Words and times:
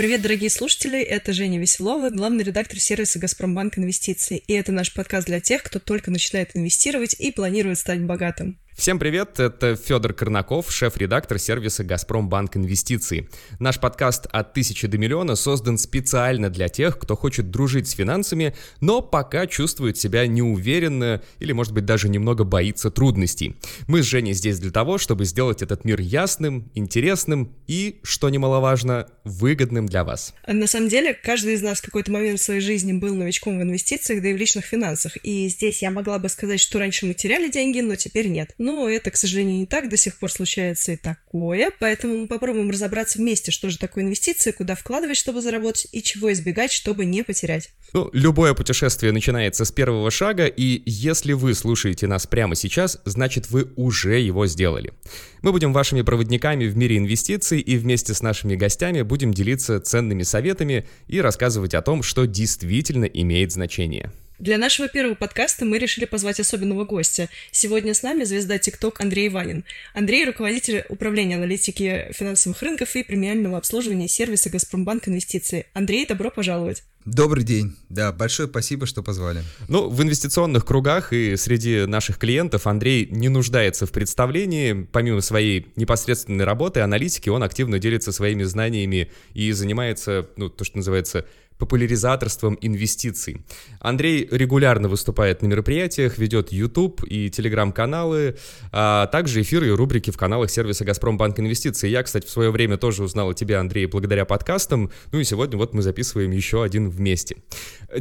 Привет, 0.00 0.22
дорогие 0.22 0.48
слушатели, 0.48 0.98
это 0.98 1.34
Женя 1.34 1.58
Веселова, 1.60 2.08
главный 2.08 2.42
редактор 2.42 2.80
сервиса 2.80 3.18
«Газпромбанк 3.18 3.76
Инвестиции». 3.76 4.38
И 4.46 4.54
это 4.54 4.72
наш 4.72 4.94
подкаст 4.94 5.26
для 5.26 5.40
тех, 5.40 5.62
кто 5.62 5.78
только 5.78 6.10
начинает 6.10 6.56
инвестировать 6.56 7.12
и 7.18 7.30
планирует 7.30 7.76
стать 7.76 8.00
богатым. 8.00 8.58
Всем 8.80 8.98
привет, 8.98 9.38
это 9.38 9.76
Федор 9.76 10.14
Корнаков, 10.14 10.72
шеф-редактор 10.72 11.38
сервиса 11.38 11.84
«Газпромбанк 11.84 12.56
Инвестиции». 12.56 13.28
Наш 13.58 13.78
подкаст 13.78 14.24
«От 14.30 14.54
тысячи 14.54 14.86
до 14.86 14.96
миллиона» 14.96 15.36
создан 15.36 15.76
специально 15.76 16.48
для 16.48 16.70
тех, 16.70 16.98
кто 16.98 17.14
хочет 17.14 17.50
дружить 17.50 17.88
с 17.88 17.90
финансами, 17.90 18.56
но 18.80 19.02
пока 19.02 19.46
чувствует 19.46 19.98
себя 19.98 20.26
неуверенно 20.26 21.20
или, 21.40 21.52
может 21.52 21.74
быть, 21.74 21.84
даже 21.84 22.08
немного 22.08 22.44
боится 22.44 22.90
трудностей. 22.90 23.54
Мы 23.86 24.02
с 24.02 24.06
Женей 24.06 24.32
здесь 24.32 24.58
для 24.58 24.70
того, 24.70 24.96
чтобы 24.96 25.26
сделать 25.26 25.60
этот 25.60 25.84
мир 25.84 26.00
ясным, 26.00 26.70
интересным 26.74 27.54
и, 27.66 28.00
что 28.02 28.30
немаловажно, 28.30 29.08
выгодным 29.24 29.84
для 29.84 30.04
вас. 30.04 30.32
На 30.46 30.66
самом 30.66 30.88
деле, 30.88 31.12
каждый 31.12 31.52
из 31.52 31.60
нас 31.60 31.80
в 31.80 31.84
какой-то 31.84 32.10
момент 32.12 32.40
в 32.40 32.42
своей 32.42 32.62
жизни 32.62 32.94
был 32.94 33.14
новичком 33.14 33.58
в 33.58 33.62
инвестициях, 33.62 34.22
да 34.22 34.30
и 34.30 34.32
в 34.32 34.38
личных 34.38 34.64
финансах. 34.64 35.18
И 35.22 35.48
здесь 35.48 35.82
я 35.82 35.90
могла 35.90 36.18
бы 36.18 36.30
сказать, 36.30 36.60
что 36.60 36.78
раньше 36.78 37.04
мы 37.04 37.12
теряли 37.12 37.50
деньги, 37.50 37.80
но 37.80 37.94
теперь 37.94 38.28
нет. 38.28 38.54
Это, 38.88 39.10
к 39.10 39.16
сожалению, 39.16 39.58
не 39.58 39.66
так, 39.66 39.88
до 39.88 39.96
сих 39.96 40.18
пор 40.18 40.30
случается 40.30 40.92
и 40.92 40.96
такое, 40.96 41.70
поэтому 41.78 42.16
мы 42.16 42.26
попробуем 42.26 42.70
разобраться 42.70 43.18
вместе, 43.18 43.50
что 43.50 43.70
же 43.70 43.78
такое 43.78 44.04
инвестиции, 44.04 44.50
куда 44.50 44.74
вкладывать, 44.74 45.16
чтобы 45.16 45.40
заработать, 45.40 45.88
и 45.92 46.02
чего 46.02 46.32
избегать, 46.32 46.72
чтобы 46.72 47.04
не 47.04 47.22
потерять. 47.22 47.70
Ну, 47.92 48.10
любое 48.12 48.54
путешествие 48.54 49.12
начинается 49.12 49.64
с 49.64 49.72
первого 49.72 50.10
шага, 50.10 50.46
и 50.46 50.82
если 50.86 51.32
вы 51.32 51.54
слушаете 51.54 52.06
нас 52.06 52.26
прямо 52.26 52.54
сейчас, 52.54 53.00
значит 53.04 53.50
вы 53.50 53.72
уже 53.76 54.20
его 54.20 54.46
сделали. 54.46 54.92
Мы 55.42 55.52
будем 55.52 55.72
вашими 55.72 56.02
проводниками 56.02 56.66
в 56.66 56.76
мире 56.76 56.98
инвестиций 56.98 57.60
и 57.60 57.76
вместе 57.76 58.14
с 58.14 58.22
нашими 58.22 58.56
гостями 58.56 59.02
будем 59.02 59.32
делиться 59.32 59.80
ценными 59.80 60.22
советами 60.22 60.86
и 61.08 61.20
рассказывать 61.20 61.74
о 61.74 61.82
том, 61.82 62.02
что 62.02 62.26
действительно 62.26 63.04
имеет 63.04 63.52
значение. 63.52 64.12
Для 64.40 64.56
нашего 64.56 64.88
первого 64.88 65.14
подкаста 65.14 65.66
мы 65.66 65.76
решили 65.76 66.06
позвать 66.06 66.40
особенного 66.40 66.86
гостя. 66.86 67.28
Сегодня 67.50 67.92
с 67.92 68.02
нами 68.02 68.24
звезда 68.24 68.56
ТикТок 68.56 68.98
Андрей 69.02 69.28
Ванин. 69.28 69.64
Андрей— 69.92 70.24
руководитель 70.26 70.82
управления 70.88 71.36
аналитики 71.36 72.06
финансовых 72.12 72.62
рынков 72.62 72.96
и 72.96 73.02
премиального 73.02 73.58
обслуживания 73.58 74.08
сервиса 74.08 74.48
«Газпромбанк 74.48 75.08
Инвестиции». 75.08 75.66
Андрей, 75.74 76.06
добро 76.06 76.30
пожаловать! 76.30 76.84
Добрый 77.04 77.44
день. 77.44 77.76
Да, 77.90 78.12
большое 78.12 78.48
спасибо, 78.48 78.86
что 78.86 79.02
позвали. 79.02 79.42
Ну, 79.68 79.90
в 79.90 80.02
инвестиционных 80.02 80.64
кругах 80.64 81.12
и 81.12 81.36
среди 81.36 81.84
наших 81.84 82.18
клиентов 82.18 82.66
Андрей 82.66 83.08
не 83.10 83.28
нуждается 83.28 83.86
в 83.86 83.92
представлении. 83.92 84.86
Помимо 84.90 85.20
своей 85.20 85.66
непосредственной 85.76 86.46
работы, 86.46 86.80
аналитики, 86.80 87.28
он 87.28 87.42
активно 87.42 87.78
делится 87.78 88.10
своими 88.10 88.44
знаниями 88.44 89.10
и 89.34 89.52
занимается, 89.52 90.28
ну, 90.36 90.48
то, 90.48 90.64
что 90.64 90.78
называется, 90.78 91.26
популяризаторством 91.60 92.58
инвестиций. 92.60 93.44
Андрей 93.78 94.26
регулярно 94.30 94.88
выступает 94.88 95.42
на 95.42 95.46
мероприятиях, 95.46 96.18
ведет 96.18 96.50
YouTube 96.50 97.04
и 97.04 97.30
телеграм-каналы, 97.30 98.36
а 98.72 99.06
также 99.06 99.42
эфиры 99.42 99.68
и 99.68 99.70
рубрики 99.70 100.10
в 100.10 100.16
каналах 100.16 100.50
сервиса 100.50 100.84
«Газпромбанк 100.84 101.38
Инвестиции». 101.38 101.88
Я, 101.88 102.02
кстати, 102.02 102.26
в 102.26 102.30
свое 102.30 102.50
время 102.50 102.76
тоже 102.76 103.04
узнал 103.04 103.30
о 103.30 103.34
тебе, 103.34 103.56
Андрей, 103.56 103.86
благодаря 103.86 104.24
подкастам. 104.24 104.90
Ну 105.12 105.20
и 105.20 105.24
сегодня 105.24 105.56
вот 105.56 105.74
мы 105.74 105.82
записываем 105.82 106.32
еще 106.32 106.64
один 106.64 106.90
вместе. 106.90 107.36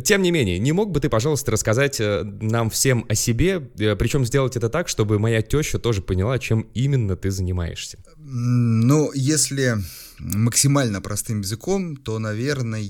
Тем 0.03 0.21
не 0.21 0.31
менее, 0.31 0.57
не 0.57 0.71
мог 0.71 0.91
бы 0.91 0.99
ты, 0.99 1.09
пожалуйста, 1.09 1.52
рассказать 1.52 1.99
э, 1.99 2.23
нам 2.23 2.69
всем 2.69 3.05
о 3.09 3.15
себе, 3.15 3.69
э, 3.77 3.95
причем 3.95 4.25
сделать 4.25 4.55
это 4.55 4.69
так, 4.69 4.87
чтобы 4.87 5.19
моя 5.19 5.41
теща 5.41 5.80
тоже 5.80 6.02
поняла, 6.02 6.39
чем 6.39 6.61
именно 6.73 7.15
ты 7.15 7.30
занимаешься? 7.30 7.99
Ну, 8.17 9.11
если 9.14 9.75
максимально 10.19 11.02
простым 11.02 11.42
языком, 11.42 11.95
то, 11.95 12.19
наверное, 12.19 12.81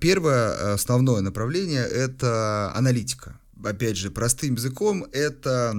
первое 0.00 0.74
основное 0.74 1.20
направление– 1.20 1.84
это 1.84 2.72
аналитика. 2.74 3.38
Опять 3.64 3.96
же, 3.96 4.10
простым 4.10 4.54
языком 4.54 5.04
это 5.12 5.74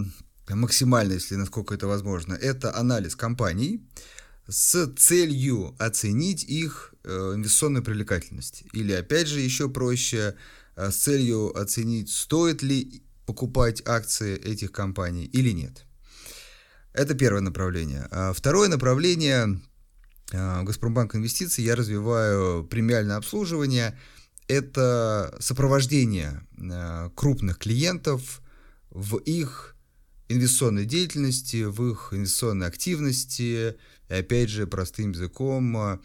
максимально, 0.50 1.14
если 1.14 1.36
насколько 1.36 1.74
это 1.74 1.88
возможно, 1.88 2.34
это 2.34 2.76
анализ 2.76 3.16
компаний 3.16 3.82
с 4.48 4.88
целью 4.98 5.76
оценить 5.80 6.44
их 6.44 6.94
э, 7.04 7.34
инвестиционную 7.36 7.84
привлекательность. 7.84 8.64
Или, 8.74 8.92
опять 8.94 9.28
же, 9.28 9.40
еще 9.40 9.70
проще, 9.70 10.36
э, 10.76 10.92
с 10.92 10.96
целью 10.98 11.58
оценить, 11.58 12.12
стоит 12.12 12.62
ли 12.62 13.04
покупать 13.26 13.82
акции 13.88 14.38
этих 14.38 14.72
компаний 14.72 15.26
или 15.26 15.50
нет. 15.50 15.86
Это 16.94 17.16
первое 17.16 17.42
направление. 17.42 18.08
А 18.12 18.34
второе 18.34 18.70
направление 18.70 19.60
Э, 19.75 19.75
Газпромбанк 20.32 21.16
инвестиций 21.16 21.64
я 21.64 21.76
развиваю 21.76 22.64
премиальное 22.66 23.18
обслуживание. 23.18 23.98
Это 24.48 25.36
сопровождение 25.40 26.46
э, 26.58 27.10
крупных 27.16 27.58
клиентов 27.58 28.42
в 28.90 29.18
их 29.18 29.76
инвестиционной 30.30 30.86
деятельности, 30.86 31.64
в 31.64 31.92
их 31.92 32.10
инвестиционной 32.12 32.68
активности. 32.68 33.76
И 34.10 34.14
опять 34.14 34.50
же, 34.50 34.68
простым 34.68 35.12
языком, 35.12 35.78
э, 35.78 36.00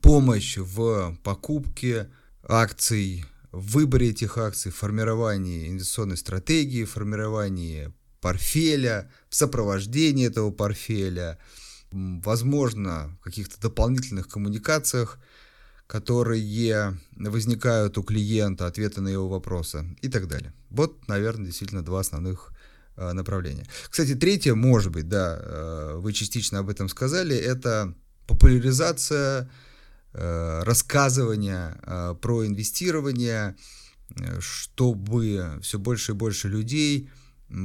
помощь 0.00 0.56
в 0.58 1.16
покупке 1.22 2.10
акций, 2.42 3.24
в 3.52 3.72
выборе 3.72 4.10
этих 4.10 4.38
акций, 4.38 4.70
в 4.70 4.76
формировании 4.76 5.68
инвестиционной 5.68 6.16
стратегии, 6.16 6.84
в 6.84 6.90
формировании 6.90 7.92
портфеля, 8.20 9.10
в 9.28 9.34
сопровождении 9.34 10.26
этого 10.26 10.50
портфеля– 10.52 11.38
возможно, 12.24 13.16
каких-то 13.22 13.60
дополнительных 13.60 14.28
коммуникациях, 14.28 15.18
которые 15.86 16.98
возникают 17.16 17.96
у 17.98 18.02
клиента, 18.02 18.66
ответы 18.66 19.00
на 19.00 19.08
его 19.08 19.28
вопросы 19.28 19.96
и 20.02 20.08
так 20.08 20.26
далее. 20.26 20.52
Вот, 20.70 21.06
наверное, 21.08 21.46
действительно 21.46 21.82
два 21.84 22.00
основных 22.00 22.52
э, 22.96 23.12
направления. 23.12 23.66
Кстати, 23.88 24.14
третье, 24.14 24.54
может 24.54 24.90
быть, 24.92 25.08
да, 25.08 25.38
э, 25.40 25.94
вы 25.98 26.12
частично 26.12 26.58
об 26.58 26.68
этом 26.68 26.88
сказали, 26.88 27.36
это 27.36 27.94
популяризация, 28.26 29.48
э, 30.12 30.62
рассказывание 30.64 31.78
про 32.20 32.46
инвестирование, 32.46 33.54
чтобы 34.40 35.58
все 35.62 35.78
больше 35.78 36.12
и 36.12 36.14
больше 36.14 36.48
людей 36.48 37.08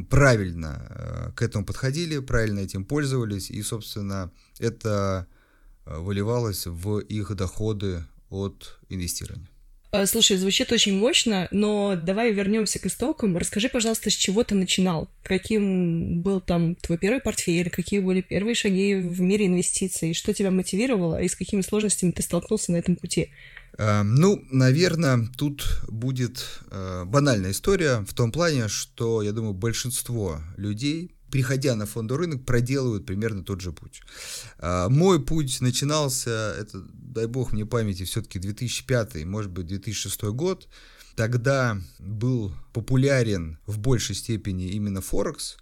правильно 0.10 0.88
э, 0.90 1.32
к 1.36 1.42
этому 1.42 1.66
подходили, 1.66 2.20
правильно 2.20 2.60
этим 2.60 2.86
пользовались, 2.86 3.50
и, 3.50 3.62
собственно, 3.62 4.32
это 4.60 5.28
э, 5.86 5.98
выливалось 5.98 6.68
в 6.68 7.00
их 7.00 7.36
доходы 7.36 8.04
от 8.30 8.80
инвестирования. 8.90 9.50
Э, 9.92 10.06
слушай, 10.06 10.38
звучит 10.38 10.72
очень 10.72 10.98
мощно, 10.98 11.48
но 11.52 12.00
давай 12.02 12.32
вернемся 12.32 12.80
к 12.80 12.86
истокам. 12.86 13.36
Расскажи, 13.38 13.68
пожалуйста, 13.68 14.10
с 14.10 14.14
чего 14.14 14.44
ты 14.44 14.56
начинал? 14.56 15.10
Каким 15.24 16.22
был 16.22 16.40
там 16.40 16.76
твой 16.76 16.98
первый 16.98 17.20
портфель? 17.20 17.70
Какие 17.70 18.00
были 18.00 18.22
первые 18.22 18.56
шаги 18.56 18.96
в 18.96 19.20
мире 19.20 19.48
инвестиций? 19.48 20.14
Что 20.14 20.34
тебя 20.34 20.52
мотивировало 20.52 21.22
и 21.22 21.28
с 21.28 21.36
какими 21.36 21.62
сложностями 21.62 22.12
ты 22.12 22.22
столкнулся 22.22 22.72
на 22.72 22.78
этом 22.78 22.96
пути? 22.96 23.32
Эм, 23.78 24.16
ну, 24.16 24.44
наверное, 24.52 25.30
тут 25.38 25.82
будет 25.88 26.46
э, 26.70 27.04
банальная 27.06 27.52
история 27.52 28.06
в 28.08 28.14
том 28.14 28.32
плане, 28.32 28.68
что, 28.68 29.22
я 29.22 29.32
думаю, 29.32 29.54
большинство 29.54 30.42
людей, 30.58 31.16
приходя 31.32 31.76
на 31.76 31.86
фондовый 31.86 32.26
рынок, 32.26 32.46
проделывают 32.46 33.06
примерно 33.06 33.44
тот 33.44 33.62
же 33.62 33.72
путь. 33.72 34.02
Э, 34.60 34.88
мой 34.90 35.24
путь 35.24 35.62
начинался, 35.62 36.56
это, 36.60 36.84
дай 36.94 37.28
бог 37.28 37.54
мне 37.54 37.66
памяти, 37.66 38.04
все-таки 38.04 38.40
2005, 38.40 39.26
может 39.26 39.52
быть, 39.52 39.68
2006 39.68 40.24
год. 40.24 40.68
Тогда 41.16 41.78
был 42.00 42.54
популярен 42.74 43.58
в 43.66 43.80
большей 43.80 44.16
степени 44.16 44.70
именно 44.70 45.02
Форекс, 45.02 45.58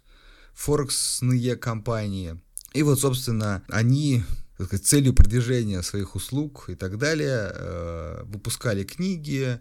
форексные 0.54 1.56
компании. 1.56 2.40
И 2.72 2.82
вот, 2.82 3.00
собственно, 3.00 3.62
они 3.68 4.22
сказать, 4.66 4.86
целью 4.86 5.14
продвижения 5.14 5.82
своих 5.82 6.14
услуг 6.14 6.66
и 6.68 6.74
так 6.74 6.98
далее, 6.98 7.52
э, 7.54 8.22
выпускали 8.24 8.84
книги, 8.84 9.58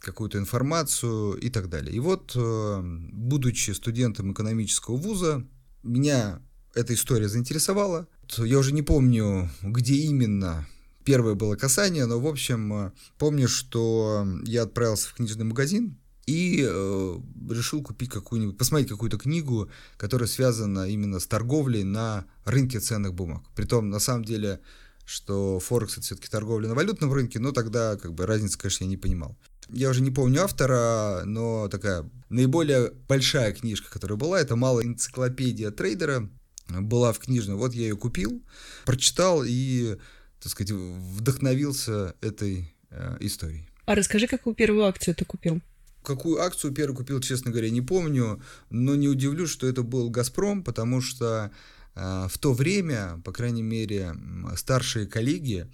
какую-то 0.00 0.38
информацию 0.38 1.34
и 1.34 1.48
так 1.48 1.68
далее. 1.68 1.94
И 1.94 2.00
вот, 2.00 2.32
э, 2.34 2.80
будучи 3.12 3.70
студентом 3.70 4.32
экономического 4.32 4.96
вуза, 4.96 5.46
меня 5.82 6.40
эта 6.74 6.94
история 6.94 7.28
заинтересовала. 7.28 8.08
Я 8.38 8.58
уже 8.58 8.72
не 8.72 8.82
помню, 8.82 9.50
где 9.62 9.94
именно 9.94 10.66
первое 11.04 11.34
было 11.34 11.56
касание, 11.56 12.06
но, 12.06 12.18
в 12.20 12.26
общем, 12.26 12.72
э, 12.72 12.92
помню, 13.18 13.48
что 13.48 14.26
я 14.44 14.62
отправился 14.62 15.08
в 15.08 15.14
книжный 15.14 15.44
магазин, 15.44 15.98
и 16.32 16.64
э, 16.66 17.18
решил 17.50 17.82
купить 17.82 18.10
какую-нибудь, 18.10 18.56
посмотреть 18.56 18.88
какую-то 18.88 19.18
книгу, 19.18 19.70
которая 19.98 20.26
связана 20.26 20.88
именно 20.88 21.20
с 21.20 21.26
торговлей 21.26 21.84
на 21.84 22.24
рынке 22.44 22.80
ценных 22.80 23.12
бумаг. 23.12 23.42
Притом, 23.54 23.90
на 23.90 23.98
самом 23.98 24.24
деле, 24.24 24.60
что 25.04 25.60
Форекс 25.60 25.94
это 25.94 26.02
все-таки 26.02 26.28
торговля 26.28 26.68
на 26.68 26.74
валютном 26.74 27.12
рынке, 27.12 27.38
но 27.38 27.52
тогда 27.52 27.96
как 27.96 28.14
бы 28.14 28.24
разницы, 28.24 28.58
конечно, 28.58 28.84
я 28.84 28.90
не 28.90 28.96
понимал. 28.96 29.36
Я 29.68 29.90
уже 29.90 30.00
не 30.00 30.10
помню 30.10 30.42
автора, 30.42 31.22
но 31.24 31.68
такая 31.68 32.08
наиболее 32.30 32.92
большая 33.08 33.52
книжка, 33.52 33.90
которая 33.90 34.16
была, 34.16 34.40
это 34.40 34.56
«Малая 34.56 34.86
энциклопедия 34.86 35.70
трейдера», 35.70 36.28
была 36.68 37.12
в 37.12 37.18
книжном. 37.18 37.58
Вот 37.58 37.74
я 37.74 37.82
ее 37.82 37.96
купил, 37.96 38.42
прочитал 38.86 39.42
и 39.44 39.98
так 40.40 40.50
сказать, 40.50 40.72
вдохновился 40.72 42.14
этой 42.20 42.74
э, 42.90 43.16
историей. 43.20 43.68
А 43.84 43.94
расскажи, 43.94 44.26
какую 44.26 44.54
первую 44.54 44.86
акцию 44.86 45.14
ты 45.14 45.24
купил? 45.24 45.60
Какую 46.02 46.40
акцию 46.40 46.72
первую 46.72 46.96
купил, 46.96 47.20
честно 47.20 47.50
говоря, 47.50 47.70
не 47.70 47.80
помню, 47.80 48.42
но 48.70 48.94
не 48.94 49.08
удивлюсь, 49.08 49.50
что 49.50 49.66
это 49.66 49.82
был 49.82 50.10
«Газпром», 50.10 50.64
потому 50.64 51.00
что 51.00 51.50
э, 51.94 52.26
в 52.28 52.38
то 52.38 52.52
время, 52.52 53.20
по 53.24 53.32
крайней 53.32 53.62
мере, 53.62 54.14
старшие 54.56 55.06
коллеги, 55.06 55.68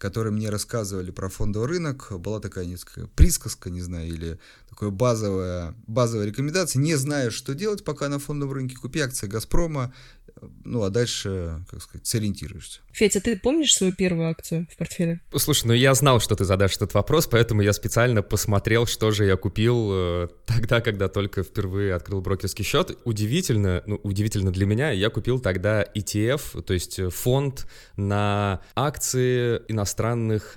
которые 0.00 0.32
мне 0.32 0.48
рассказывали 0.48 1.10
про 1.10 1.28
фондовый 1.28 1.68
рынок, 1.68 2.10
была 2.18 2.40
такая 2.40 2.64
несколько 2.64 3.06
присказка, 3.08 3.68
не 3.68 3.82
знаю, 3.82 4.08
или 4.08 4.38
такая 4.70 4.88
базовая, 4.88 5.74
базовая 5.86 6.26
рекомендация. 6.26 6.80
Не 6.80 6.94
знаю, 6.94 7.30
что 7.30 7.54
делать 7.54 7.84
пока 7.84 8.08
на 8.08 8.18
фондовом 8.18 8.54
рынке, 8.54 8.76
купи 8.76 9.00
акции 9.00 9.26
«Газпрома», 9.26 9.92
ну, 10.64 10.82
а 10.82 10.90
дальше, 10.90 11.64
как 11.70 11.82
сказать, 11.82 12.06
сориентируешься. 12.06 12.80
Федя, 12.92 13.20
ты 13.20 13.36
помнишь 13.38 13.74
свою 13.74 13.92
первую 13.92 14.30
акцию 14.30 14.66
в 14.72 14.76
портфеле? 14.76 15.20
Слушай, 15.36 15.66
ну 15.66 15.72
я 15.72 15.94
знал, 15.94 16.20
что 16.20 16.34
ты 16.34 16.44
задашь 16.44 16.76
этот 16.76 16.94
вопрос, 16.94 17.26
поэтому 17.26 17.62
я 17.62 17.72
специально 17.72 18.22
посмотрел, 18.22 18.86
что 18.86 19.10
же 19.10 19.24
я 19.24 19.36
купил 19.36 19.90
э, 19.92 20.28
тогда, 20.46 20.80
когда 20.80 21.08
только 21.08 21.42
впервые 21.42 21.94
открыл 21.94 22.20
брокерский 22.20 22.64
счет. 22.64 22.96
Удивительно, 23.04 23.82
ну, 23.86 24.00
удивительно 24.02 24.52
для 24.52 24.66
меня, 24.66 24.90
я 24.90 25.10
купил 25.10 25.40
тогда 25.40 25.82
ETF, 25.82 26.62
то 26.62 26.72
есть 26.72 27.00
фонд 27.12 27.66
на 27.96 28.60
акции 28.74 29.62
иностранных 29.68 29.89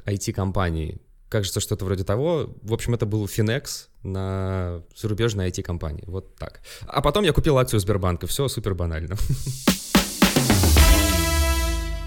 IT-компаний 0.05 1.01
кажется, 1.33 1.59
что-то 1.59 1.85
вроде 1.85 2.03
того. 2.03 2.53
В 2.61 2.73
общем, 2.73 2.93
это 2.93 3.07
был 3.07 3.25
Finex 3.25 3.87
на 4.03 4.83
зарубежной 4.95 5.49
IT-компании. 5.49 6.03
Вот 6.05 6.35
так. 6.35 6.61
А 6.85 7.01
потом 7.01 7.23
я 7.23 7.33
купил 7.33 7.57
акцию 7.57 7.79
Сбербанка. 7.79 8.27
Все 8.27 8.47
супер 8.47 8.75
банально. 8.75 9.15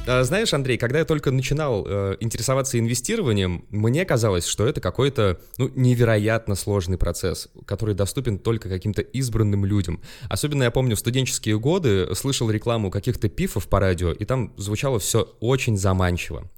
А, 0.09 0.23
знаешь, 0.23 0.55
Андрей, 0.55 0.79
когда 0.79 1.01
я 1.01 1.05
только 1.05 1.33
начинал 1.33 1.85
э, 1.87 2.17
интересоваться 2.21 2.79
инвестированием, 2.79 3.65
мне 3.71 4.05
казалось, 4.05 4.47
что 4.47 4.65
это 4.67 4.81
какой-то 4.81 5.41
ну, 5.59 5.69
невероятно 5.75 6.55
сложный 6.55 6.97
процесс, 6.97 7.49
который 7.65 7.95
доступен 7.95 8.39
только 8.39 8.69
каким-то 8.69 9.03
избранным 9.03 9.65
людям. 9.65 10.01
Особенно 10.29 10.63
я 10.63 10.71
помню 10.71 10.95
в 10.95 11.01
студенческие 11.01 11.59
годы 11.59 12.15
слышал 12.15 12.49
рекламу 12.51 12.91
каких-то 12.91 13.29
пифов 13.29 13.69
по 13.69 13.81
радио, 13.81 14.13
и 14.13 14.25
там 14.25 14.53
звучало 14.57 15.01
все 15.01 15.23
очень 15.41 15.77
заманчиво. 15.77 16.49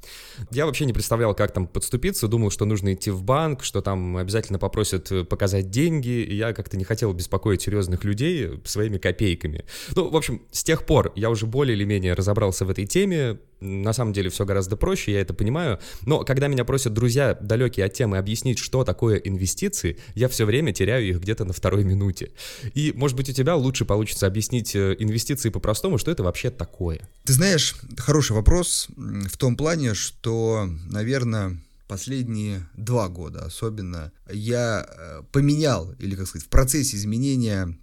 Я 0.51 0.67
вообще 0.67 0.85
не 0.85 0.93
представлял, 0.93 1.35
как 1.35 1.53
там 1.53 1.67
подступиться, 1.67 2.29
думал, 2.29 2.51
что 2.51 2.67
нужно 2.67 2.93
идти 2.93 3.11
в 3.11 3.23
банк, 3.23 3.65
что 3.65 3.81
там 3.81 4.19
обязательно 4.19 4.59
попросят 4.59 5.11
э, 5.11 5.25
показать 5.25 5.71
деньги, 5.71 6.23
и 6.23 6.35
я 6.35 6.53
как-то 6.53 6.77
не 6.77 6.85
хотел 6.85 7.15
беспокоить 7.15 7.63
серьезных 7.63 8.05
людей 8.05 8.61
своими 8.65 8.99
копейками. 8.99 9.65
Ну, 9.97 10.11
в 10.11 10.17
общем, 10.17 10.43
с 10.51 10.63
тех 10.63 10.85
пор 10.85 11.13
я 11.17 11.31
уже 11.31 11.47
более 11.47 11.75
или 11.75 11.85
менее 11.85 12.13
разобрался 12.13 12.67
в 12.67 12.71
этой 12.71 12.85
теме, 12.85 13.38
на 13.61 13.93
самом 13.93 14.13
деле 14.13 14.31
все 14.31 14.45
гораздо 14.45 14.77
проще, 14.77 15.13
я 15.13 15.21
это 15.21 15.35
понимаю. 15.35 15.79
Но 16.03 16.25
когда 16.25 16.49
меня 16.49 16.65
просят 16.65 16.93
друзья, 16.95 17.37
далекие 17.41 17.87
от 17.87 17.93
темы, 17.93 18.19
объяснить, 18.19 18.59
что 18.59 18.85
такое 18.85 19.17
инвестиции, 19.17 19.99
я 20.15 20.29
все 20.29 20.45
время 20.45 20.73
теряю 20.73 21.09
их 21.09 21.21
где-то 21.21 21.45
на 21.45 21.53
второй 21.53 21.85
минуте. 21.85 22.31
И, 22.75 22.93
может 22.95 23.17
быть, 23.17 23.29
у 23.29 23.33
тебя 23.33 23.57
лучше 23.57 23.85
получится 23.85 24.27
объяснить 24.27 24.75
э, 24.77 24.95
инвестиции 24.99 25.51
по-простому, 25.51 25.99
что 25.99 26.11
это 26.11 26.23
вообще 26.23 26.51
такое. 26.51 27.09
Ты 27.25 27.33
знаешь, 27.33 27.75
хороший 27.97 28.33
вопрос 28.33 28.89
в 28.97 29.37
том 29.37 29.57
плане, 29.57 29.95
что, 29.95 30.69
наверное, 30.91 31.59
последние 31.89 32.69
два 32.77 33.09
года 33.09 33.45
особенно 33.45 34.13
я 34.31 34.87
э, 34.87 35.23
поменял, 35.33 35.93
или, 35.99 36.15
как 36.15 36.27
сказать, 36.27 36.47
в 36.47 36.51
процессе 36.51 36.97
изменения 36.97 37.77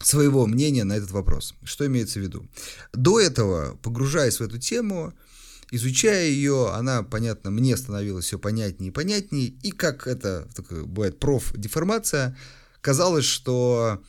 своего 0.00 0.46
мнения 0.46 0.84
на 0.84 0.94
этот 0.94 1.10
вопрос. 1.10 1.54
Что 1.64 1.86
имеется 1.86 2.20
в 2.20 2.22
виду? 2.22 2.48
До 2.92 3.20
этого, 3.20 3.76
погружаясь 3.82 4.38
в 4.38 4.42
эту 4.42 4.58
тему, 4.58 5.12
изучая 5.70 6.28
ее, 6.28 6.70
она, 6.72 7.02
понятно, 7.02 7.50
мне 7.50 7.76
становилась 7.76 8.26
все 8.26 8.38
понятнее 8.38 8.90
и 8.90 8.94
понятнее, 8.94 9.46
и 9.48 9.70
как 9.70 10.06
это 10.06 10.48
такое, 10.54 10.84
бывает 10.84 11.18
профдеформация, 11.18 12.36
казалось, 12.80 13.24
что 13.24 14.02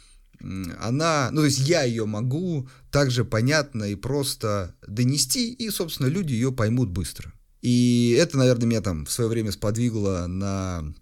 она, 0.80 1.30
ну 1.32 1.42
то 1.42 1.46
есть 1.46 1.60
я 1.60 1.84
ее 1.84 2.06
могу 2.06 2.70
также 2.92 3.26
понятно 3.26 3.84
и 3.86 3.96
просто 3.96 4.76
донести, 4.88 5.52
и, 5.52 5.70
собственно, 5.70 6.08
люди 6.08 6.34
ее 6.34 6.52
поймут 6.52 6.90
быстро. 6.90 7.34
И 7.62 8.16
это, 8.18 8.38
наверное, 8.38 8.68
меня 8.68 8.82
там 8.82 9.06
в 9.06 9.12
свое 9.12 9.30
время 9.30 9.52
сподвигло 9.52 10.28
на 10.28 10.94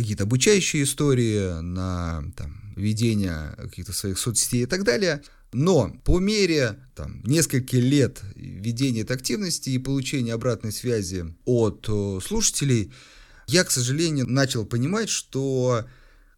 какие-то 0.00 0.24
обучающие 0.24 0.82
истории, 0.82 1.60
на 1.60 2.24
там, 2.36 2.74
ведения 2.76 3.54
каких-то 3.56 3.92
своих 3.92 4.18
соцсетей 4.18 4.62
и 4.62 4.66
так 4.66 4.84
далее. 4.84 5.22
Но 5.52 5.90
по 6.04 6.18
мере 6.18 6.78
там, 6.94 7.22
нескольких 7.24 7.78
лет 7.78 8.20
ведения 8.34 9.00
этой 9.00 9.16
активности 9.16 9.70
и 9.70 9.78
получения 9.78 10.34
обратной 10.34 10.72
связи 10.72 11.24
от 11.44 11.88
слушателей, 12.24 12.92
я, 13.46 13.64
к 13.64 13.70
сожалению, 13.70 14.28
начал 14.28 14.64
понимать, 14.64 15.08
что 15.08 15.84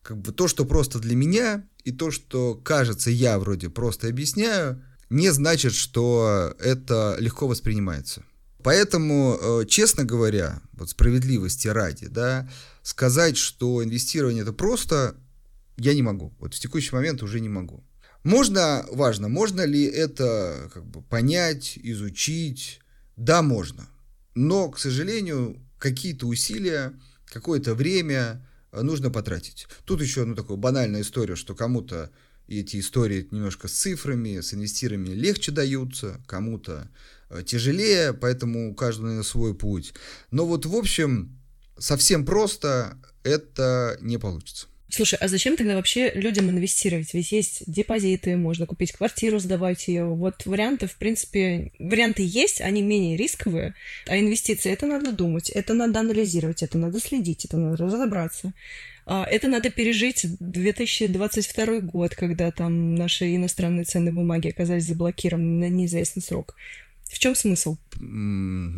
как 0.02 0.18
бы 0.18 0.32
то, 0.32 0.48
что 0.48 0.64
просто 0.64 0.98
для 0.98 1.14
меня, 1.14 1.64
и 1.84 1.92
то, 1.92 2.10
что 2.10 2.54
кажется, 2.54 3.10
я 3.10 3.38
вроде 3.38 3.68
просто 3.68 4.08
объясняю, 4.08 4.82
не 5.10 5.30
значит, 5.30 5.74
что 5.74 6.54
это 6.58 7.16
легко 7.18 7.46
воспринимается. 7.46 8.24
Поэтому, 8.62 9.38
э, 9.40 9.66
честно 9.66 10.04
говоря, 10.04 10.60
вот 10.74 10.90
справедливости 10.90 11.68
ради, 11.68 12.06
да, 12.06 12.48
сказать, 12.82 13.36
что 13.36 13.82
инвестирование 13.82 14.42
это 14.42 14.52
просто, 14.52 15.16
я 15.76 15.94
не 15.94 16.02
могу. 16.02 16.32
Вот 16.38 16.54
в 16.54 16.58
текущий 16.60 16.94
момент 16.94 17.22
уже 17.22 17.40
не 17.40 17.48
могу. 17.48 17.84
Можно, 18.24 18.86
важно, 18.92 19.28
можно 19.28 19.64
ли 19.64 19.84
это 19.84 20.70
как 20.72 20.84
бы 20.86 21.02
понять, 21.02 21.78
изучить? 21.82 22.80
Да, 23.16 23.42
можно. 23.42 23.88
Но, 24.34 24.70
к 24.70 24.78
сожалению, 24.78 25.60
какие-то 25.78 26.26
усилия, 26.26 26.92
какое-то 27.26 27.74
время 27.74 28.46
нужно 28.72 29.10
потратить. 29.10 29.66
Тут 29.84 30.00
еще, 30.00 30.24
ну, 30.24 30.34
такая 30.34 30.56
банальная 30.56 31.02
история, 31.02 31.34
что 31.36 31.54
кому-то 31.54 32.10
эти 32.60 32.80
истории 32.80 33.26
немножко 33.30 33.68
с 33.68 33.72
цифрами, 33.72 34.40
с 34.40 34.54
инвестированиями 34.54 35.18
легче 35.18 35.52
даются, 35.52 36.20
кому-то 36.26 36.88
э, 37.30 37.42
тяжелее, 37.44 38.12
поэтому 38.12 38.70
у 38.70 38.74
каждого, 38.74 39.22
свой 39.22 39.54
путь. 39.54 39.94
Но 40.30 40.46
вот, 40.46 40.66
в 40.66 40.74
общем, 40.74 41.38
совсем 41.78 42.24
просто 42.24 42.98
это 43.24 43.98
не 44.00 44.18
получится. 44.18 44.66
Слушай, 44.94 45.18
а 45.22 45.28
зачем 45.28 45.56
тогда 45.56 45.76
вообще 45.76 46.10
людям 46.10 46.50
инвестировать? 46.50 47.14
Ведь 47.14 47.32
есть 47.32 47.62
депозиты, 47.66 48.36
можно 48.36 48.66
купить 48.66 48.92
квартиру, 48.92 49.38
сдавать 49.38 49.88
ее. 49.88 50.04
Вот 50.04 50.44
варианты, 50.44 50.86
в 50.86 50.96
принципе, 50.96 51.72
варианты 51.78 52.22
есть, 52.26 52.60
они 52.60 52.82
менее 52.82 53.16
рисковые, 53.16 53.74
а 54.06 54.18
инвестиции 54.18 54.70
это 54.70 54.86
надо 54.86 55.12
думать, 55.12 55.48
это 55.48 55.72
надо 55.72 56.00
анализировать, 56.00 56.62
это 56.62 56.76
надо 56.76 57.00
следить, 57.00 57.46
это 57.46 57.56
надо 57.56 57.82
разобраться. 57.82 58.52
А, 59.04 59.24
это 59.24 59.48
надо 59.48 59.70
пережить 59.70 60.26
2022 60.40 61.80
год, 61.80 62.14
когда 62.14 62.50
там 62.50 62.94
наши 62.94 63.34
иностранные 63.34 63.84
ценные 63.84 64.12
бумаги 64.12 64.48
оказались 64.48 64.86
заблокированы 64.86 65.68
на 65.68 65.68
неизвестный 65.68 66.22
срок. 66.22 66.54
В 67.04 67.18
чем 67.18 67.34
смысл? 67.34 67.76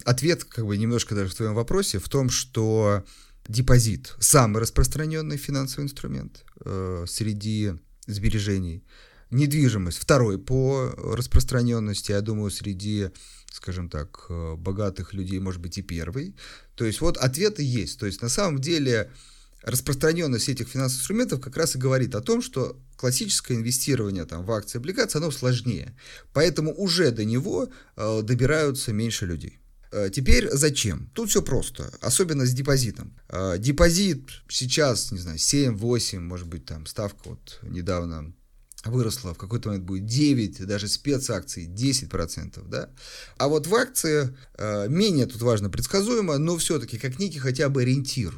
Ответ, 0.04 0.44
как 0.44 0.66
бы 0.66 0.76
немножко 0.76 1.14
даже 1.14 1.30
в 1.30 1.34
твоем 1.34 1.54
вопросе, 1.54 1.98
в 1.98 2.08
том, 2.08 2.30
что 2.30 3.04
депозит 3.46 4.14
самый 4.18 4.60
распространенный 4.60 5.36
финансовый 5.36 5.84
инструмент 5.84 6.44
э, 6.64 7.04
среди 7.06 7.74
сбережений. 8.06 8.82
Недвижимость 9.30 9.98
второй 9.98 10.38
по 10.38 10.90
распространенности, 10.96 12.12
я 12.12 12.20
думаю, 12.22 12.50
среди, 12.50 13.10
скажем 13.52 13.88
так, 13.88 14.26
э, 14.28 14.54
богатых 14.56 15.12
людей, 15.12 15.38
может 15.38 15.60
быть, 15.60 15.78
и 15.78 15.82
первый. 15.82 16.34
То 16.74 16.84
есть 16.84 17.00
вот 17.00 17.18
ответы 17.18 17.62
есть. 17.62 18.00
То 18.00 18.06
есть 18.06 18.22
на 18.22 18.28
самом 18.28 18.60
деле 18.60 19.10
распространенность 19.64 20.48
этих 20.48 20.68
финансовых 20.68 21.00
инструментов 21.00 21.40
как 21.40 21.56
раз 21.56 21.74
и 21.74 21.78
говорит 21.78 22.14
о 22.14 22.20
том, 22.20 22.42
что 22.42 22.78
классическое 22.96 23.56
инвестирование 23.56 24.24
там, 24.24 24.44
в 24.44 24.52
акции 24.52 24.78
облигации, 24.78 25.18
оно 25.18 25.30
сложнее. 25.30 25.96
Поэтому 26.32 26.72
уже 26.74 27.10
до 27.10 27.24
него 27.24 27.68
э, 27.96 28.22
добираются 28.22 28.92
меньше 28.92 29.26
людей. 29.26 29.58
Э, 29.90 30.10
теперь 30.12 30.50
зачем? 30.50 31.10
Тут 31.14 31.30
все 31.30 31.40
просто, 31.40 31.90
особенно 32.00 32.46
с 32.46 32.52
депозитом. 32.52 33.16
Э, 33.28 33.56
депозит 33.58 34.28
сейчас, 34.48 35.12
не 35.12 35.18
знаю, 35.18 35.38
7-8, 35.38 36.20
может 36.20 36.46
быть, 36.46 36.66
там 36.66 36.86
ставка 36.86 37.30
вот 37.30 37.60
недавно 37.62 38.34
выросла, 38.84 39.32
в 39.32 39.38
какой-то 39.38 39.68
момент 39.68 39.86
будет 39.86 40.04
9, 40.04 40.66
даже 40.66 40.88
спецакции 40.88 41.66
10%, 41.66 42.68
да. 42.68 42.90
А 43.38 43.48
вот 43.48 43.66
в 43.66 43.74
акции 43.74 44.36
э, 44.58 44.88
менее 44.88 45.26
тут 45.26 45.40
важно 45.42 45.70
предсказуемо, 45.70 46.36
но 46.38 46.58
все-таки 46.58 46.98
как 46.98 47.18
некий 47.18 47.38
хотя 47.38 47.68
бы 47.68 47.82
ориентир 47.82 48.34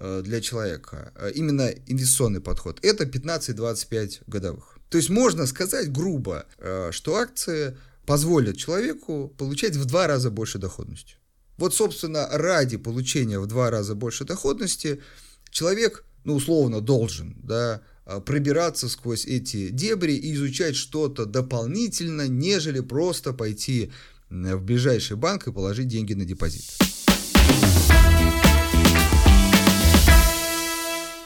для 0.00 0.40
человека, 0.40 1.12
именно 1.34 1.68
инвестиционный 1.86 2.40
подход, 2.40 2.78
это 2.82 3.04
15-25 3.04 4.22
годовых. 4.26 4.78
То 4.88 4.96
есть 4.96 5.10
можно 5.10 5.46
сказать 5.46 5.92
грубо, 5.92 6.46
что 6.90 7.16
акции 7.16 7.76
позволят 8.06 8.56
человеку 8.56 9.32
получать 9.38 9.76
в 9.76 9.84
два 9.84 10.06
раза 10.06 10.30
больше 10.30 10.58
доходности. 10.58 11.16
Вот, 11.58 11.74
собственно, 11.74 12.26
ради 12.30 12.76
получения 12.78 13.38
в 13.38 13.46
два 13.46 13.70
раза 13.70 13.94
больше 13.94 14.24
доходности 14.24 15.00
человек, 15.50 16.04
ну, 16.24 16.36
условно, 16.36 16.80
должен, 16.80 17.36
да, 17.42 17.82
пробираться 18.24 18.88
сквозь 18.88 19.26
эти 19.26 19.68
дебри 19.68 20.14
и 20.14 20.34
изучать 20.34 20.74
что-то 20.74 21.26
дополнительно, 21.26 22.26
нежели 22.26 22.80
просто 22.80 23.32
пойти 23.32 23.92
в 24.30 24.60
ближайший 24.62 25.16
банк 25.16 25.46
и 25.46 25.52
положить 25.52 25.88
деньги 25.88 26.14
на 26.14 26.24
депозит. 26.24 26.64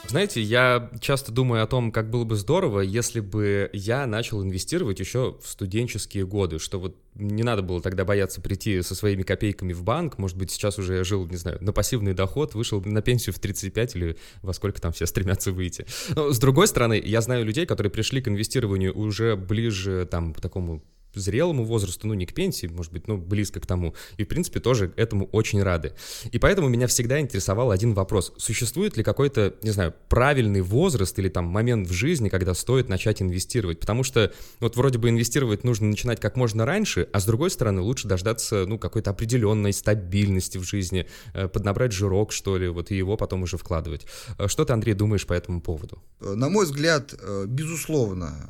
Знаете, 0.07 0.41
я 0.41 0.91
часто 1.01 1.31
думаю 1.31 1.63
о 1.63 1.67
том, 1.67 1.91
как 1.91 2.09
было 2.09 2.23
бы 2.23 2.35
здорово, 2.35 2.81
если 2.81 3.19
бы 3.19 3.69
я 3.73 4.05
начал 4.05 4.43
инвестировать 4.43 4.99
еще 4.99 5.37
в 5.43 5.47
студенческие 5.47 6.25
годы, 6.25 6.59
что 6.59 6.79
вот 6.79 6.95
не 7.15 7.43
надо 7.43 7.63
было 7.63 7.81
тогда 7.81 8.05
бояться 8.05 8.39
прийти 8.39 8.81
со 8.81 8.93
своими 8.93 9.23
копейками 9.23 9.73
в 9.73 9.83
банк, 9.83 10.17
может 10.17 10.37
быть, 10.37 10.51
сейчас 10.51 10.77
уже 10.77 10.95
я 10.97 11.03
жил, 11.03 11.27
не 11.27 11.37
знаю, 11.37 11.57
на 11.59 11.73
пассивный 11.73 12.13
доход, 12.13 12.53
вышел 12.53 12.81
на 12.85 13.01
пенсию 13.01 13.33
в 13.33 13.39
35 13.39 13.95
или 13.95 14.17
во 14.41 14.53
сколько 14.53 14.79
там 14.79 14.93
все 14.93 15.05
стремятся 15.05 15.51
выйти. 15.51 15.85
Но, 16.15 16.31
с 16.31 16.39
другой 16.39 16.67
стороны, 16.67 17.01
я 17.03 17.21
знаю 17.21 17.43
людей, 17.43 17.65
которые 17.65 17.91
пришли 17.91 18.21
к 18.21 18.27
инвестированию 18.27 18.95
уже 18.97 19.35
ближе 19.35 20.07
там 20.09 20.33
к 20.33 20.39
такому 20.39 20.83
зрелому 21.19 21.65
возрасту, 21.65 22.07
ну, 22.07 22.13
не 22.13 22.25
к 22.25 22.33
пенсии, 22.33 22.67
может 22.67 22.91
быть, 22.91 23.07
ну, 23.07 23.17
близко 23.17 23.59
к 23.59 23.65
тому. 23.65 23.95
И, 24.17 24.23
в 24.23 24.27
принципе, 24.27 24.59
тоже 24.59 24.93
этому 24.95 25.25
очень 25.31 25.61
рады. 25.61 25.93
И 26.31 26.39
поэтому 26.39 26.69
меня 26.69 26.87
всегда 26.87 27.19
интересовал 27.19 27.71
один 27.71 27.93
вопрос. 27.93 28.33
Существует 28.37 28.97
ли 28.97 29.03
какой-то, 29.03 29.55
не 29.61 29.71
знаю, 29.71 29.93
правильный 30.09 30.61
возраст 30.61 31.17
или 31.19 31.29
там 31.29 31.45
момент 31.45 31.87
в 31.87 31.93
жизни, 31.93 32.29
когда 32.29 32.53
стоит 32.53 32.89
начать 32.89 33.21
инвестировать? 33.21 33.79
Потому 33.79 34.03
что 34.03 34.33
вот 34.59 34.75
вроде 34.75 34.97
бы 34.97 35.09
инвестировать 35.09 35.63
нужно 35.63 35.87
начинать 35.87 36.19
как 36.19 36.35
можно 36.35 36.65
раньше, 36.65 37.07
а 37.11 37.19
с 37.19 37.25
другой 37.25 37.49
стороны 37.49 37.81
лучше 37.81 38.07
дождаться, 38.07 38.65
ну, 38.65 38.77
какой-то 38.77 39.11
определенной 39.11 39.73
стабильности 39.73 40.57
в 40.57 40.63
жизни, 40.63 41.07
э, 41.33 41.47
поднабрать 41.47 41.91
жирок, 41.91 42.31
что 42.31 42.57
ли, 42.57 42.67
вот 42.67 42.91
и 42.91 42.97
его 42.97 43.17
потом 43.17 43.43
уже 43.43 43.57
вкладывать. 43.57 44.05
Э, 44.37 44.47
что 44.47 44.65
ты, 44.65 44.73
Андрей, 44.73 44.93
думаешь 44.93 45.25
по 45.25 45.33
этому 45.33 45.61
поводу? 45.61 46.01
На 46.19 46.49
мой 46.49 46.65
взгляд, 46.65 47.13
э, 47.17 47.45
безусловно, 47.47 48.49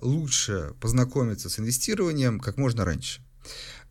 лучше 0.00 0.72
познакомиться 0.80 1.48
с 1.48 1.58
инвестированием, 1.58 2.03
инвестированием 2.04 2.40
как 2.40 2.56
можно 2.56 2.84
раньше. 2.84 3.20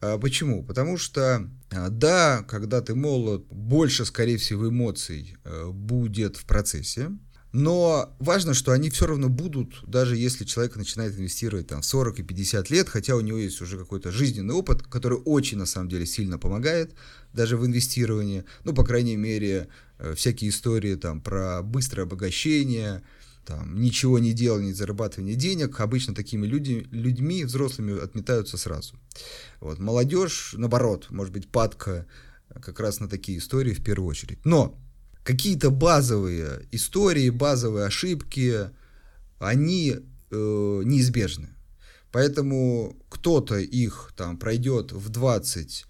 А, 0.01 0.17
почему? 0.17 0.63
Потому 0.63 0.97
что, 0.97 1.49
а, 1.71 1.89
да, 1.89 2.43
когда 2.47 2.81
ты 2.81 2.95
молод, 2.95 3.45
больше, 3.49 4.05
скорее 4.05 4.37
всего, 4.37 4.69
эмоций 4.69 5.37
э, 5.43 5.69
будет 5.71 6.37
в 6.37 6.45
процессе, 6.45 7.09
но 7.53 8.15
важно, 8.19 8.55
что 8.55 8.71
они 8.71 8.89
все 8.89 9.05
равно 9.05 9.29
будут, 9.29 9.87
даже 9.87 10.17
если 10.17 10.43
человек 10.43 10.75
начинает 10.75 11.15
инвестировать 11.15 11.67
там, 11.67 11.81
в 11.81 11.85
40 11.85 12.19
и 12.19 12.23
50 12.23 12.71
лет, 12.71 12.89
хотя 12.89 13.15
у 13.15 13.21
него 13.21 13.37
есть 13.37 13.61
уже 13.61 13.77
какой-то 13.77 14.11
жизненный 14.11 14.55
опыт, 14.55 14.81
который 14.81 15.19
очень, 15.19 15.59
на 15.59 15.67
самом 15.67 15.87
деле, 15.89 16.07
сильно 16.07 16.39
помогает 16.39 16.95
даже 17.31 17.55
в 17.55 17.65
инвестировании. 17.65 18.43
Ну, 18.63 18.73
по 18.73 18.83
крайней 18.83 19.17
мере, 19.17 19.67
э, 19.99 20.15
всякие 20.15 20.49
истории 20.49 20.95
там, 20.95 21.21
про 21.21 21.61
быстрое 21.61 22.07
обогащение, 22.07 23.03
там, 23.45 23.81
ничего 23.81 24.19
не 24.19 24.33
делание, 24.33 24.73
зарабатывание 24.73 25.35
денег, 25.35 25.79
обычно 25.79 26.15
такими 26.15 26.45
люди, 26.45 26.87
людьми 26.91 27.43
взрослыми 27.43 28.01
отметаются 28.01 28.57
сразу. 28.57 28.95
Вот. 29.59 29.79
Молодежь, 29.79 30.53
наоборот, 30.57 31.07
может 31.09 31.33
быть, 31.33 31.49
падка 31.49 32.05
как 32.61 32.79
раз 32.79 32.99
на 32.99 33.07
такие 33.07 33.39
истории 33.39 33.73
в 33.73 33.83
первую 33.83 34.09
очередь. 34.09 34.45
Но 34.45 34.77
какие-то 35.23 35.69
базовые 35.69 36.67
истории, 36.71 37.29
базовые 37.29 37.85
ошибки, 37.85 38.69
они 39.39 39.95
э, 39.95 40.01
неизбежны. 40.85 41.49
Поэтому 42.11 42.95
кто-то 43.09 43.57
их 43.57 44.13
там 44.15 44.37
пройдет 44.37 44.91
в 44.91 45.09
20 45.09 45.85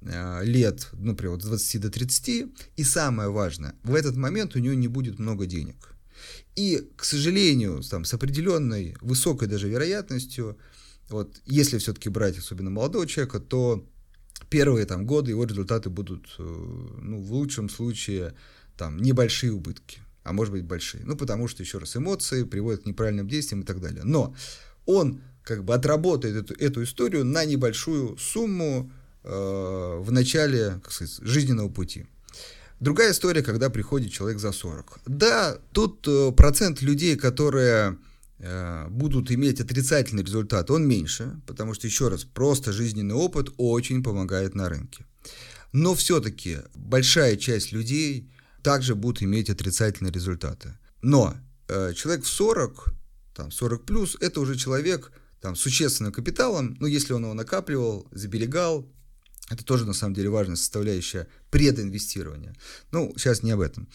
э, 0.00 0.44
лет, 0.44 0.88
например, 0.92 1.34
от 1.34 1.40
20 1.40 1.80
до 1.80 1.90
30, 1.90 2.46
и 2.76 2.84
самое 2.84 3.30
важное, 3.30 3.74
в 3.84 3.94
этот 3.94 4.16
момент 4.16 4.56
у 4.56 4.58
него 4.58 4.74
не 4.74 4.88
будет 4.88 5.18
много 5.18 5.46
денег. 5.46 5.94
И, 6.56 6.90
к 6.96 7.04
сожалению, 7.04 7.82
там, 7.82 8.04
с 8.04 8.14
определенной 8.14 8.96
высокой 9.00 9.48
даже 9.48 9.68
вероятностью, 9.68 10.58
вот, 11.08 11.40
если 11.46 11.78
все-таки 11.78 12.08
брать 12.08 12.38
особенно 12.38 12.70
молодого 12.70 13.06
человека, 13.06 13.40
то 13.40 13.86
первые 14.50 14.86
там, 14.86 15.06
годы 15.06 15.30
его 15.30 15.44
результаты 15.44 15.90
будут, 15.90 16.34
э, 16.38 16.42
ну, 16.42 17.20
в 17.20 17.32
лучшем 17.32 17.68
случае, 17.68 18.34
там, 18.76 18.98
небольшие 18.98 19.52
убытки, 19.52 20.00
а 20.22 20.32
может 20.32 20.52
быть 20.52 20.64
большие. 20.64 21.04
Ну, 21.04 21.16
потому 21.16 21.48
что, 21.48 21.62
еще 21.62 21.78
раз, 21.78 21.96
эмоции 21.96 22.44
приводят 22.44 22.82
к 22.82 22.86
неправильным 22.86 23.28
действиям 23.28 23.62
и 23.62 23.64
так 23.64 23.80
далее. 23.80 24.02
Но 24.04 24.34
он 24.86 25.20
как 25.42 25.64
бы 25.64 25.74
отработает 25.74 26.36
эту, 26.36 26.54
эту 26.54 26.82
историю 26.82 27.24
на 27.24 27.44
небольшую 27.44 28.16
сумму 28.18 28.92
э, 29.24 29.98
в 30.00 30.12
начале, 30.12 30.80
как 30.82 30.92
сказать, 30.92 31.18
жизненного 31.22 31.68
пути. 31.68 32.06
Другая 32.80 33.10
история, 33.10 33.42
когда 33.42 33.70
приходит 33.70 34.12
человек 34.12 34.38
за 34.38 34.52
40. 34.52 35.00
Да, 35.06 35.58
тут 35.72 36.06
э, 36.06 36.32
процент 36.32 36.80
людей, 36.80 37.16
которые 37.16 37.98
э, 38.38 38.86
будут 38.88 39.32
иметь 39.32 39.60
отрицательный 39.60 40.22
результат, 40.22 40.70
он 40.70 40.86
меньше, 40.86 41.40
потому 41.46 41.74
что, 41.74 41.88
еще 41.88 42.08
раз, 42.08 42.24
просто 42.24 42.72
жизненный 42.72 43.16
опыт 43.16 43.48
очень 43.56 44.02
помогает 44.02 44.54
на 44.54 44.68
рынке. 44.68 45.04
Но 45.72 45.94
все-таки 45.94 46.58
большая 46.74 47.36
часть 47.36 47.72
людей 47.72 48.30
также 48.62 48.94
будут 48.94 49.22
иметь 49.22 49.50
отрицательные 49.50 50.12
результаты. 50.12 50.78
Но 51.02 51.34
э, 51.68 51.92
человек 51.94 52.24
в 52.24 52.28
40, 52.28 52.94
там 53.34 53.50
40 53.50 53.84
плюс, 53.84 54.16
это 54.20 54.40
уже 54.40 54.56
человек 54.56 55.10
там, 55.40 55.56
с 55.56 55.60
существенным 55.60 56.12
капиталом, 56.12 56.76
ну, 56.80 56.86
если 56.86 57.12
он 57.12 57.24
его 57.24 57.34
накапливал, 57.34 58.06
заберегал, 58.12 58.88
это 59.50 59.64
тоже, 59.64 59.86
на 59.86 59.94
самом 59.94 60.14
деле, 60.14 60.28
важная 60.28 60.56
составляющая 60.56 61.26
прединвестирования. 61.50 62.54
Ну, 62.92 63.12
сейчас 63.16 63.42
не 63.42 63.50
об 63.52 63.60
этом. 63.60 63.88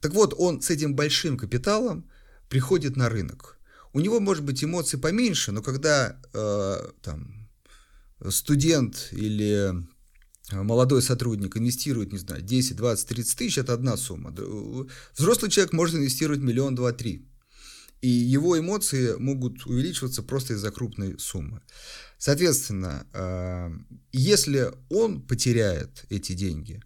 Так 0.00 0.12
вот, 0.12 0.34
он 0.36 0.62
с 0.62 0.70
этим 0.70 0.94
большим 0.94 1.36
капиталом 1.36 2.08
приходит 2.48 2.96
на 2.96 3.08
рынок. 3.08 3.58
У 3.92 4.00
него, 4.00 4.20
может 4.20 4.44
быть, 4.44 4.62
эмоции 4.64 4.96
поменьше, 4.96 5.52
но 5.52 5.62
когда 5.62 6.20
э, 6.32 6.90
там, 7.02 7.48
студент 8.28 9.08
или 9.12 9.74
молодой 10.52 11.02
сотрудник 11.02 11.56
инвестирует, 11.56 12.12
не 12.12 12.18
знаю, 12.18 12.42
10, 12.42 12.76
20, 12.76 13.08
30 13.08 13.38
тысяч, 13.38 13.58
это 13.58 13.72
одна 13.72 13.96
сумма. 13.96 14.34
Взрослый 15.16 15.50
человек 15.50 15.72
может 15.72 15.96
инвестировать 15.96 16.40
миллион, 16.40 16.74
два, 16.74 16.92
три. 16.92 17.26
И 18.00 18.08
его 18.08 18.58
эмоции 18.58 19.14
могут 19.16 19.66
увеличиваться 19.66 20.22
просто 20.22 20.54
из-за 20.54 20.70
крупной 20.70 21.18
суммы. 21.18 21.60
Соответственно, 22.18 23.06
э, 23.12 23.70
если 24.12 24.72
он 24.88 25.20
потеряет 25.22 26.04
эти 26.08 26.32
деньги, 26.32 26.82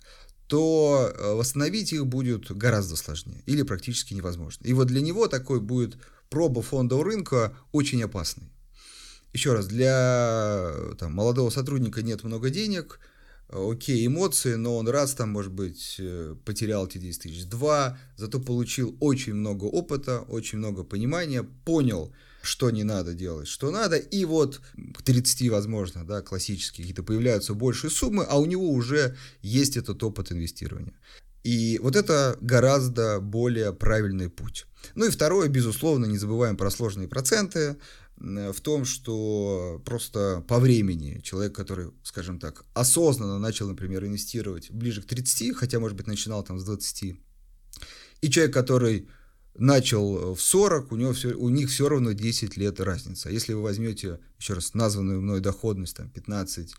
то 0.49 1.13
э, 1.13 1.35
восстановить 1.35 1.93
их 1.93 2.07
будет 2.07 2.51
гораздо 2.51 2.97
сложнее 2.97 3.43
или 3.47 3.63
практически 3.63 4.15
невозможно. 4.15 4.65
И 4.67 4.73
вот 4.73 4.89
для 4.89 5.01
него 5.01 5.29
такой 5.29 5.61
будет 5.61 5.99
проба 6.31 6.63
фондового 6.63 7.05
рынка 7.05 7.57
очень 7.73 8.03
опасный. 8.03 8.51
Еще 9.33 9.53
раз, 9.53 9.67
для 9.67 10.73
там, 10.99 11.13
молодого 11.13 11.51
сотрудника 11.51 12.03
нет 12.03 12.23
много 12.23 12.51
денег, 12.51 13.01
окей, 13.55 14.07
эмоции, 14.07 14.55
но 14.55 14.77
он 14.77 14.89
раз 14.89 15.15
там, 15.15 15.31
может 15.31 15.53
быть, 15.53 15.97
э, 15.99 16.35
потерял 16.45 16.87
эти 16.87 16.99
10 16.99 17.23
тысяч, 17.23 17.45
два, 17.45 17.99
зато 18.17 18.41
получил 18.41 18.97
очень 19.01 19.35
много 19.35 19.65
опыта, 19.65 20.21
очень 20.21 20.59
много 20.59 20.83
понимания, 20.83 21.45
понял, 21.65 22.13
что 22.43 22.71
не 22.71 22.83
надо 22.83 23.15
делать, 23.15 23.49
что 23.49 23.71
надо, 23.71 23.97
и 23.97 24.25
вот 24.25 24.61
к 24.95 25.03
30, 25.03 25.49
возможно, 25.51 26.05
да, 26.05 26.21
классические 26.21 26.85
какие-то 26.85 27.03
появляются 27.03 27.55
большие 27.55 27.91
суммы, 27.91 28.25
а 28.25 28.39
у 28.39 28.47
него 28.47 28.71
уже 28.71 29.17
есть 29.41 29.77
этот 29.77 30.03
опыт 30.03 30.33
инвестирования. 30.33 30.95
И 31.45 31.79
вот 31.83 31.95
это 31.95 32.39
гораздо 32.41 33.21
более 33.21 33.73
правильный 33.75 34.31
путь. 34.31 34.67
Ну 34.95 35.07
и 35.07 35.11
второе, 35.11 35.49
безусловно, 35.49 36.07
не 36.07 36.19
забываем 36.19 36.57
про 36.57 36.71
сложные 36.71 37.07
проценты, 37.07 37.77
в 38.17 38.61
том, 38.61 38.85
что 38.85 39.83
просто 39.85 40.45
по 40.47 40.59
времени 40.59 41.21
человек, 41.23 41.55
который, 41.55 41.91
скажем 42.05 42.39
так, 42.39 42.65
осознанно 42.75 43.39
начал, 43.39 43.69
например, 43.69 44.05
инвестировать 44.05 44.71
ближе 44.71 45.03
к 45.03 45.07
30, 45.07 45.57
хотя, 45.57 45.81
может 45.81 45.97
быть, 45.97 46.07
начинал 46.07 46.43
там 46.45 46.59
с 46.59 46.65
20, 46.65 47.17
и 48.21 48.31
человек, 48.31 48.55
который 48.55 49.09
начал 49.57 50.35
в 50.35 50.41
40, 50.41 50.93
у, 50.93 50.97
него 50.97 51.13
все, 51.13 51.35
у 51.35 51.49
них 51.49 51.71
все 51.71 51.89
равно 51.89 52.13
10 52.13 52.57
лет 52.57 52.81
разница. 52.81 53.31
Если 53.31 53.53
вы 53.53 53.63
возьмете, 53.63 54.21
еще 54.39 54.55
раз, 54.55 54.75
названную 54.75 55.21
мной 55.21 55.41
доходность, 55.41 55.97
там, 55.97 56.11
15, 56.11 56.75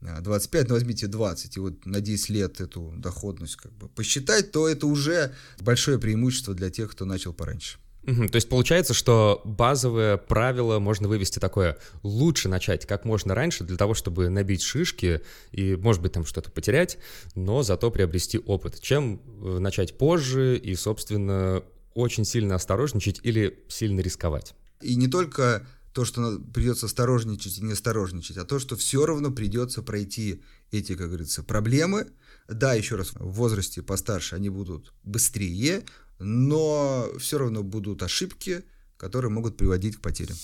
25, 0.00 0.68
ну 0.68 0.74
возьмите 0.74 1.06
20, 1.06 1.56
и 1.56 1.60
вот 1.60 1.86
на 1.86 2.00
10 2.00 2.28
лет 2.28 2.60
эту 2.60 2.92
доходность 2.96 3.56
как 3.56 3.72
бы 3.72 3.88
посчитать, 3.88 4.52
то 4.52 4.68
это 4.68 4.86
уже 4.86 5.34
большое 5.60 5.98
преимущество 5.98 6.54
для 6.54 6.70
тех, 6.70 6.92
кто 6.92 7.04
начал 7.04 7.32
пораньше. 7.32 7.78
Угу, 8.06 8.28
то 8.28 8.36
есть 8.36 8.48
получается, 8.48 8.94
что 8.94 9.42
базовое 9.44 10.16
правило 10.16 10.78
можно 10.78 11.08
вывести 11.08 11.40
такое. 11.40 11.76
Лучше 12.02 12.48
начать 12.48 12.86
как 12.86 13.04
можно 13.04 13.34
раньше 13.34 13.64
для 13.64 13.76
того, 13.76 13.94
чтобы 13.94 14.28
набить 14.28 14.62
шишки 14.62 15.22
и, 15.50 15.74
может 15.74 16.02
быть, 16.02 16.12
там 16.12 16.24
что-то 16.24 16.50
потерять, 16.50 16.98
но 17.34 17.62
зато 17.62 17.90
приобрести 17.90 18.38
опыт, 18.38 18.80
чем 18.80 19.20
э, 19.42 19.58
начать 19.58 19.98
позже 19.98 20.56
и, 20.56 20.74
собственно, 20.76 21.64
очень 21.94 22.24
сильно 22.24 22.54
осторожничать 22.54 23.20
или 23.24 23.64
сильно 23.68 24.00
рисковать. 24.00 24.54
И 24.82 24.94
не 24.94 25.08
только 25.08 25.66
то, 25.92 26.04
что 26.04 26.38
придется 26.52 26.86
осторожничать 26.86 27.58
и 27.58 27.64
не 27.64 27.72
осторожничать, 27.72 28.36
а 28.36 28.44
то, 28.44 28.58
что 28.58 28.76
все 28.76 29.06
равно 29.06 29.30
придется 29.30 29.82
пройти 29.82 30.42
эти, 30.70 30.94
как 30.94 31.08
говорится, 31.08 31.42
проблемы. 31.42 32.08
Да, 32.48 32.74
еще 32.74 32.96
раз, 32.96 33.12
в 33.14 33.32
возрасте 33.32 33.82
постарше 33.82 34.36
они 34.36 34.50
будут 34.50 34.92
быстрее, 35.04 35.84
но 36.18 37.08
все 37.18 37.38
равно 37.38 37.62
будут 37.62 38.02
ошибки, 38.02 38.62
которые 38.96 39.30
могут 39.30 39.56
приводить 39.56 39.96
к 39.96 40.00
потерям. 40.00 40.36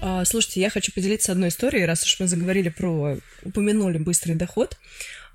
А, 0.00 0.24
слушайте, 0.24 0.60
я 0.60 0.70
хочу 0.70 0.92
поделиться 0.92 1.32
одной 1.32 1.48
историей, 1.48 1.84
раз 1.84 2.04
уж 2.04 2.20
мы 2.20 2.28
заговорили 2.28 2.68
про, 2.68 3.18
упомянули 3.42 3.98
быстрый 3.98 4.34
доход. 4.34 4.76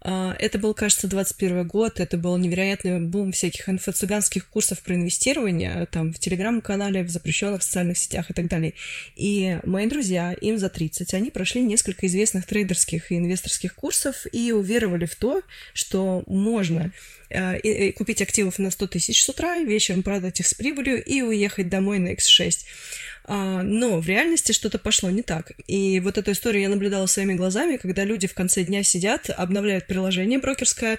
А, 0.05 0.36
это 0.38 0.60
был, 0.60 0.74
кажется, 0.74 1.07
21 1.07 1.65
год, 1.65 2.00
это 2.01 2.17
был 2.17 2.36
невероятный 2.38 3.00
бум 3.00 3.31
всяких 3.31 3.69
инфо-цыганских 3.69 4.50
курсов 4.50 4.81
про 4.81 4.95
инвестирование, 4.95 5.88
там, 5.91 6.12
в 6.12 6.19
телеграм-канале, 6.19 7.03
в 7.03 7.10
запрещенных 7.10 7.63
социальных 7.63 7.98
сетях 7.98 8.29
и 8.29 8.33
так 8.33 8.48
далее. 8.48 8.74
И 9.15 9.60
мои 9.63 9.88
друзья, 9.88 10.33
им 10.33 10.57
за 10.57 10.69
30, 10.69 11.13
они 11.13 11.31
прошли 11.31 11.62
несколько 11.62 12.05
известных 12.07 12.45
трейдерских 12.45 13.12
и 13.12 13.17
инвесторских 13.17 13.75
курсов 13.75 14.25
и 14.33 14.51
уверовали 14.51 15.05
в 15.05 15.15
то, 15.15 15.41
что 15.74 16.24
можно 16.27 16.91
э, 17.29 17.93
купить 17.93 18.22
активов 18.22 18.60
на 18.60 18.72
100 18.72 18.88
тысяч 18.88 19.24
с 19.24 19.29
утра, 19.29 19.60
вечером 19.60 20.03
продать 20.03 20.41
их 20.41 20.48
с 20.48 20.53
прибылью 20.53 21.01
и 21.01 21.22
уехать 21.22 21.69
домой 21.69 22.00
на 22.00 22.13
X6. 22.13 22.65
А, 23.25 23.63
но 23.63 24.00
в 24.00 24.07
реальности 24.07 24.51
что-то 24.51 24.77
пошло 24.77 25.10
не 25.10 25.22
так. 25.22 25.53
И 25.67 26.00
вот 26.01 26.17
эту 26.17 26.31
историю 26.31 26.63
я 26.63 26.69
наблюдала 26.69 27.05
своими 27.05 27.33
глазами, 27.33 27.77
когда 27.77 28.03
люди 28.03 28.27
в 28.27 28.33
конце 28.33 28.63
дня 28.63 28.83
сидят, 28.83 29.29
обновляют 29.29 29.88
приложение 29.93 30.39
брокерское, 30.39 30.97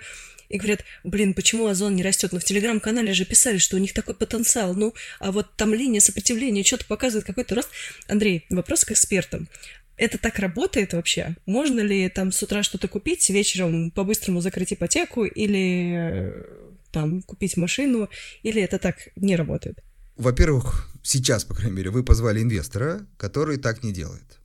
и 0.48 0.56
говорят, 0.56 0.84
блин, 1.02 1.34
почему 1.34 1.66
Озон 1.66 1.96
не 1.96 2.04
растет? 2.04 2.32
Но 2.32 2.38
в 2.38 2.44
телеграм-канале 2.44 3.12
же 3.12 3.24
писали, 3.24 3.58
что 3.58 3.76
у 3.76 3.80
них 3.80 3.92
такой 3.92 4.14
потенциал. 4.14 4.74
Ну, 4.74 4.94
а 5.18 5.32
вот 5.32 5.56
там 5.56 5.74
линия 5.74 6.00
сопротивления 6.00 6.62
что-то 6.62 6.84
показывает 6.84 7.26
какой-то 7.26 7.56
рост. 7.56 7.70
Андрей, 8.06 8.46
вопрос 8.50 8.84
к 8.84 8.92
экспертам. 8.92 9.48
Это 9.96 10.18
так 10.18 10.38
работает 10.38 10.92
вообще? 10.92 11.36
Можно 11.46 11.80
ли 11.80 12.08
там 12.08 12.30
с 12.30 12.40
утра 12.42 12.62
что-то 12.62 12.86
купить, 12.86 13.28
вечером 13.30 13.90
по-быстрому 13.90 14.40
закрыть 14.40 14.72
ипотеку 14.72 15.24
или 15.24 15.94
э, 15.96 16.44
там 16.92 17.22
купить 17.22 17.56
машину, 17.56 18.08
или 18.42 18.62
это 18.62 18.78
так 18.78 19.08
не 19.16 19.34
работает? 19.34 19.82
Во-первых, 20.16 20.88
сейчас, 21.02 21.44
по 21.44 21.54
крайней 21.54 21.76
мере, 21.78 21.90
вы 21.90 22.04
позвали 22.04 22.40
инвестора, 22.40 23.06
который 23.16 23.56
так 23.56 23.82
не 23.82 23.92
делает. 23.92 24.38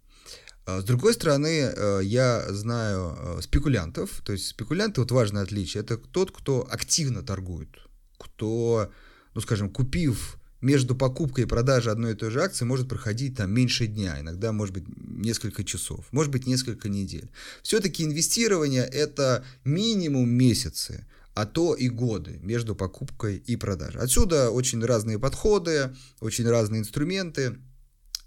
А, 0.69 0.81
с 0.81 0.83
другой 0.83 1.13
стороны, 1.13 1.47
э, 1.47 2.01
я 2.03 2.45
знаю 2.49 3.17
э, 3.17 3.41
спекулянтов, 3.41 4.21
то 4.23 4.33
есть 4.33 4.47
спекулянты, 4.47 5.01
вот 5.01 5.11
важное 5.11 5.43
отличие, 5.43 5.81
это 5.81 5.97
тот, 5.97 6.31
кто 6.31 6.67
активно 6.69 7.23
торгует, 7.23 7.69
кто, 8.17 8.91
ну 9.33 9.41
скажем, 9.41 9.69
купив 9.69 10.37
между 10.61 10.95
покупкой 10.95 11.45
и 11.45 11.47
продажей 11.47 11.91
одной 11.91 12.11
и 12.11 12.15
той 12.15 12.29
же 12.31 12.43
акции 12.43 12.65
может 12.65 12.89
проходить 12.89 13.37
там 13.37 13.51
меньше 13.51 13.87
дня, 13.87 14.19
иногда 14.19 14.51
может 14.51 14.73
быть 14.75 14.85
несколько 14.97 15.63
часов, 15.63 16.05
может 16.11 16.31
быть 16.31 16.45
несколько 16.45 16.89
недель. 16.89 17.31
Все-таки 17.63 18.03
инвестирование 18.03 18.83
это 18.83 19.43
минимум 19.63 20.29
месяцы 20.29 21.05
а 21.35 21.45
то 21.45 21.73
и 21.73 21.87
годы 21.87 22.37
между 22.41 22.75
покупкой 22.75 23.37
и 23.37 23.55
продажей. 23.55 24.01
Отсюда 24.01 24.49
очень 24.49 24.83
разные 24.83 25.17
подходы, 25.17 25.95
очень 26.19 26.45
разные 26.45 26.81
инструменты 26.81 27.55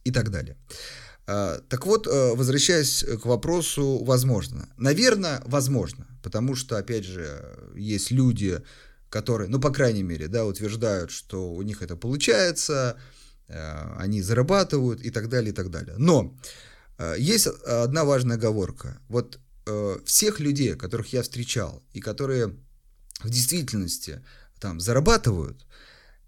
и 0.05 0.11
так 0.11 0.31
далее. 0.31 0.57
А, 1.26 1.61
так 1.69 1.87
вот, 1.87 2.07
э, 2.07 2.35
возвращаясь 2.35 3.05
к 3.23 3.26
вопросу 3.26 4.02
«возможно». 4.05 4.69
Наверное, 4.76 5.41
возможно, 5.47 6.07
потому 6.23 6.57
что, 6.57 6.76
опять 6.76 7.05
же, 7.05 7.71
есть 7.76 8.11
люди, 8.11 8.61
которые, 9.09 9.49
ну, 9.49 9.61
по 9.61 9.71
крайней 9.71 10.02
мере, 10.02 10.26
да, 10.26 10.45
утверждают, 10.45 11.11
что 11.11 11.52
у 11.52 11.62
них 11.62 11.83
это 11.83 11.97
получается, 11.97 12.97
э, 13.47 13.95
они 13.99 14.21
зарабатывают 14.21 15.00
и 15.00 15.11
так 15.11 15.29
далее, 15.29 15.52
и 15.52 15.55
так 15.55 15.71
далее. 15.71 15.95
Но 15.97 16.37
э, 16.99 17.14
есть 17.19 17.47
одна 17.47 18.05
важная 18.05 18.37
оговорка. 18.37 18.99
Вот 19.09 19.38
всех 20.05 20.41
людей, 20.41 20.75
которых 20.75 21.12
я 21.12 21.23
встречал 21.23 21.85
и 21.93 22.00
которые 22.00 22.57
в 23.23 23.31
действительности 23.31 24.25
там 24.59 24.81
зарабатывают, 24.81 25.64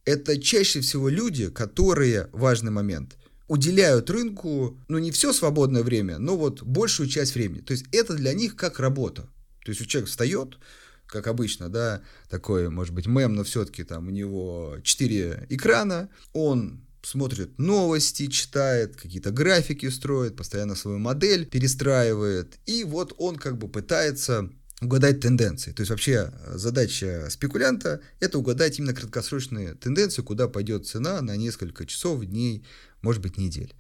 это 0.05 0.41
чаще 0.41 0.81
всего 0.81 1.09
люди, 1.09 1.51
которые, 1.51 2.29
важный 2.31 2.71
момент, 2.71 3.17
уделяют 3.49 4.11
рынку, 4.11 4.79
ну, 4.89 4.99
не 4.99 5.11
все 5.11 5.33
свободное 5.33 5.83
время, 5.83 6.19
но 6.19 6.37
вот 6.37 6.63
большую 6.63 7.09
часть 7.09 7.35
времени. 7.35 7.61
То 7.61 7.73
есть 7.73 7.85
это 7.93 8.15
для 8.15 8.33
них 8.33 8.57
как 8.57 8.81
работа. 8.81 9.29
То 9.65 9.71
есть 9.71 9.81
у 9.81 9.85
человека 9.85 10.11
встает, 10.11 10.59
как 11.07 11.27
обычно, 11.27 11.69
да, 11.69 12.03
такой, 12.29 12.71
может 12.71 12.95
быть, 12.95 13.07
мем, 13.07 13.35
но 13.35 13.45
все-таки 13.45 13.85
там 13.85 14.09
у 14.09 14.11
него 14.11 14.77
четыре 14.83 15.47
экрана, 15.51 16.09
он 16.33 16.81
смотрит 17.03 17.59
новости, 17.59 18.27
читает, 18.29 18.97
какие-то 18.97 19.31
графики 19.31 19.89
строит, 19.91 20.37
постоянно 20.37 20.75
свою 20.75 20.99
модель 20.99 21.47
перестраивает, 21.47 22.59
и 22.67 22.85
вот 22.85 23.15
он 23.19 23.37
как 23.37 23.59
бы 23.59 23.69
пытается 23.69 24.51
угадать 24.81 25.21
тенденции. 25.21 25.73
То 25.73 25.81
есть 25.81 25.91
вообще 25.91 26.33
э, 26.33 26.59
задача 26.59 27.29
спекулянта– 27.31 28.01
это 28.21 28.39
угадать 28.39 28.79
именно 28.79 28.95
краткосрочные 28.95 29.75
тенденции, 29.75 30.23
куда 30.23 30.49
пойдет 30.49 30.87
цена 30.87 31.21
на 31.23 31.37
несколько 31.37 31.87
часов, 31.87 32.25
дней, 32.25 32.65
может 33.05 33.23
быть, 33.23 33.39
недель. 33.39 33.75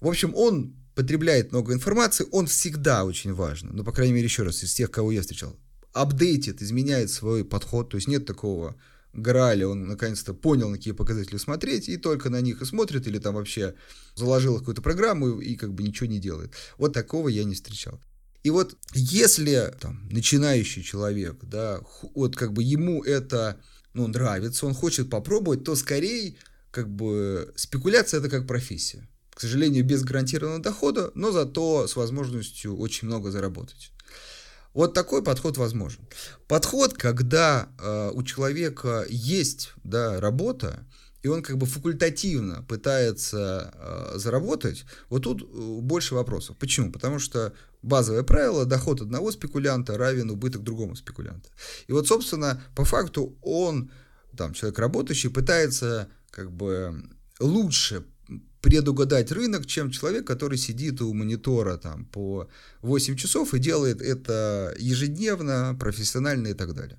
В 0.00 0.08
общем, 0.08 0.34
он 0.34 0.74
потребляет 0.94 1.52
много 1.52 1.72
информации, 1.72 2.26
он 2.32 2.46
всегда 2.46 3.04
очень 3.04 3.32
важен. 3.32 3.70
Ну, 3.72 3.84
по 3.84 3.92
крайней 3.92 4.12
мере, 4.12 4.24
еще 4.24 4.42
раз, 4.42 4.62
из 4.62 4.74
тех, 4.74 4.90
кого 4.90 5.12
я 5.12 5.20
встречал. 5.20 5.56
Апдейтит, 5.92 6.60
изменяет 6.60 7.10
свой 7.10 7.44
подход, 7.44 7.90
то 7.90 7.96
есть 7.96 8.08
нет 8.08 8.26
такого 8.26 8.76
Граля, 9.14 9.68
он 9.68 9.86
наконец-то 9.86 10.34
понял, 10.34 10.68
на 10.68 10.76
какие 10.76 10.92
показатели 10.92 11.38
смотреть, 11.38 11.88
и 11.88 11.96
только 11.96 12.28
на 12.28 12.40
них 12.40 12.60
и 12.60 12.66
смотрит, 12.66 13.06
или 13.06 13.18
там 13.18 13.34
вообще 13.34 13.74
заложил 14.14 14.58
какую-то 14.58 14.82
программу 14.82 15.40
и 15.40 15.56
как 15.56 15.72
бы 15.72 15.82
ничего 15.82 16.06
не 16.06 16.18
делает. 16.18 16.52
Вот 16.76 16.92
такого 16.92 17.28
я 17.28 17.44
не 17.44 17.54
встречал. 17.54 17.98
И 18.42 18.50
вот 18.50 18.76
если 18.94 19.74
там, 19.80 20.08
начинающий 20.10 20.82
человек, 20.82 21.38
да, 21.42 21.80
вот 22.14 22.36
как 22.36 22.52
бы 22.52 22.62
ему 22.62 23.02
это 23.02 23.58
ну, 23.94 24.06
нравится, 24.06 24.66
он 24.66 24.74
хочет 24.74 25.08
попробовать, 25.08 25.64
то 25.64 25.74
скорее 25.74 26.36
как 26.76 26.90
бы 26.90 27.54
спекуляция 27.56 28.20
это 28.20 28.28
как 28.28 28.46
профессия. 28.46 29.08
К 29.30 29.40
сожалению, 29.40 29.82
без 29.82 30.04
гарантированного 30.04 30.62
дохода, 30.62 31.10
но 31.14 31.32
зато 31.32 31.88
с 31.88 31.96
возможностью 31.96 32.76
очень 32.76 33.08
много 33.08 33.30
заработать. 33.30 33.92
Вот 34.74 34.92
такой 34.92 35.22
подход 35.22 35.56
возможен. 35.56 36.06
Подход, 36.48 36.92
когда 36.92 37.70
э, 37.78 38.10
у 38.12 38.22
человека 38.22 39.06
есть 39.08 39.72
да, 39.84 40.20
работа, 40.20 40.86
и 41.22 41.28
он 41.28 41.42
как 41.42 41.56
бы 41.56 41.64
факультативно 41.64 42.62
пытается 42.68 43.72
э, 43.72 44.18
заработать, 44.18 44.84
вот 45.08 45.22
тут 45.22 45.42
э, 45.42 45.46
больше 45.80 46.14
вопросов. 46.14 46.58
Почему? 46.58 46.92
Потому 46.92 47.18
что 47.18 47.54
базовое 47.80 48.22
правило, 48.22 48.66
доход 48.66 49.00
одного 49.00 49.32
спекулянта 49.32 49.96
равен 49.96 50.30
убыток 50.30 50.62
другому 50.62 50.94
спекулянта. 50.94 51.48
И 51.86 51.92
вот, 51.92 52.06
собственно, 52.06 52.62
по 52.74 52.84
факту 52.84 53.34
он, 53.40 53.90
там, 54.36 54.52
человек 54.52 54.78
работающий, 54.78 55.30
пытается 55.30 56.10
как 56.30 56.52
бы 56.52 57.02
лучше 57.40 58.04
предугадать 58.60 59.30
рынок, 59.30 59.66
чем 59.66 59.90
человек, 59.90 60.26
который 60.26 60.58
сидит 60.58 61.00
у 61.00 61.12
монитора 61.14 61.76
там 61.76 62.04
по 62.06 62.48
8 62.82 63.16
часов 63.16 63.54
и 63.54 63.58
делает 63.58 64.02
это 64.02 64.74
ежедневно, 64.78 65.76
профессионально 65.78 66.48
и 66.48 66.54
так 66.54 66.74
далее 66.74 66.98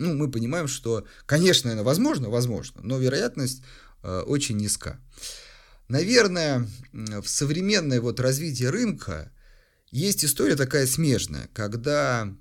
ну, 0.00 0.14
мы 0.14 0.30
понимаем, 0.30 0.66
что, 0.66 1.06
конечно, 1.26 1.68
это 1.68 1.84
возможно, 1.84 2.28
возможно, 2.30 2.80
но 2.82 2.98
вероятность 2.98 3.62
э, 4.02 4.20
очень 4.20 4.56
низка. 4.56 4.98
Наверное, 5.88 6.66
в 6.92 7.26
современное 7.26 8.00
вот 8.00 8.20
развитие 8.20 8.70
рынка 8.70 9.30
есть 9.90 10.24
история 10.24 10.56
такая 10.56 10.86
смежная, 10.86 11.48
когда, 11.52 12.32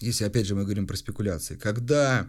если 0.00 0.24
опять 0.24 0.46
же 0.46 0.54
мы 0.54 0.64
говорим 0.64 0.86
про 0.86 0.96
спекуляции, 0.96 1.56
когда 1.56 2.26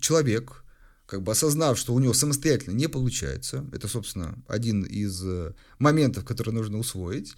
человек, 0.00 0.63
как 1.06 1.22
бы 1.22 1.32
осознав, 1.32 1.78
что 1.78 1.94
у 1.94 1.98
него 1.98 2.14
самостоятельно 2.14 2.74
не 2.74 2.88
получается, 2.88 3.64
это, 3.72 3.88
собственно, 3.88 4.42
один 4.48 4.82
из 4.82 5.22
э, 5.24 5.52
моментов, 5.78 6.24
которые 6.24 6.54
нужно 6.54 6.78
усвоить, 6.78 7.34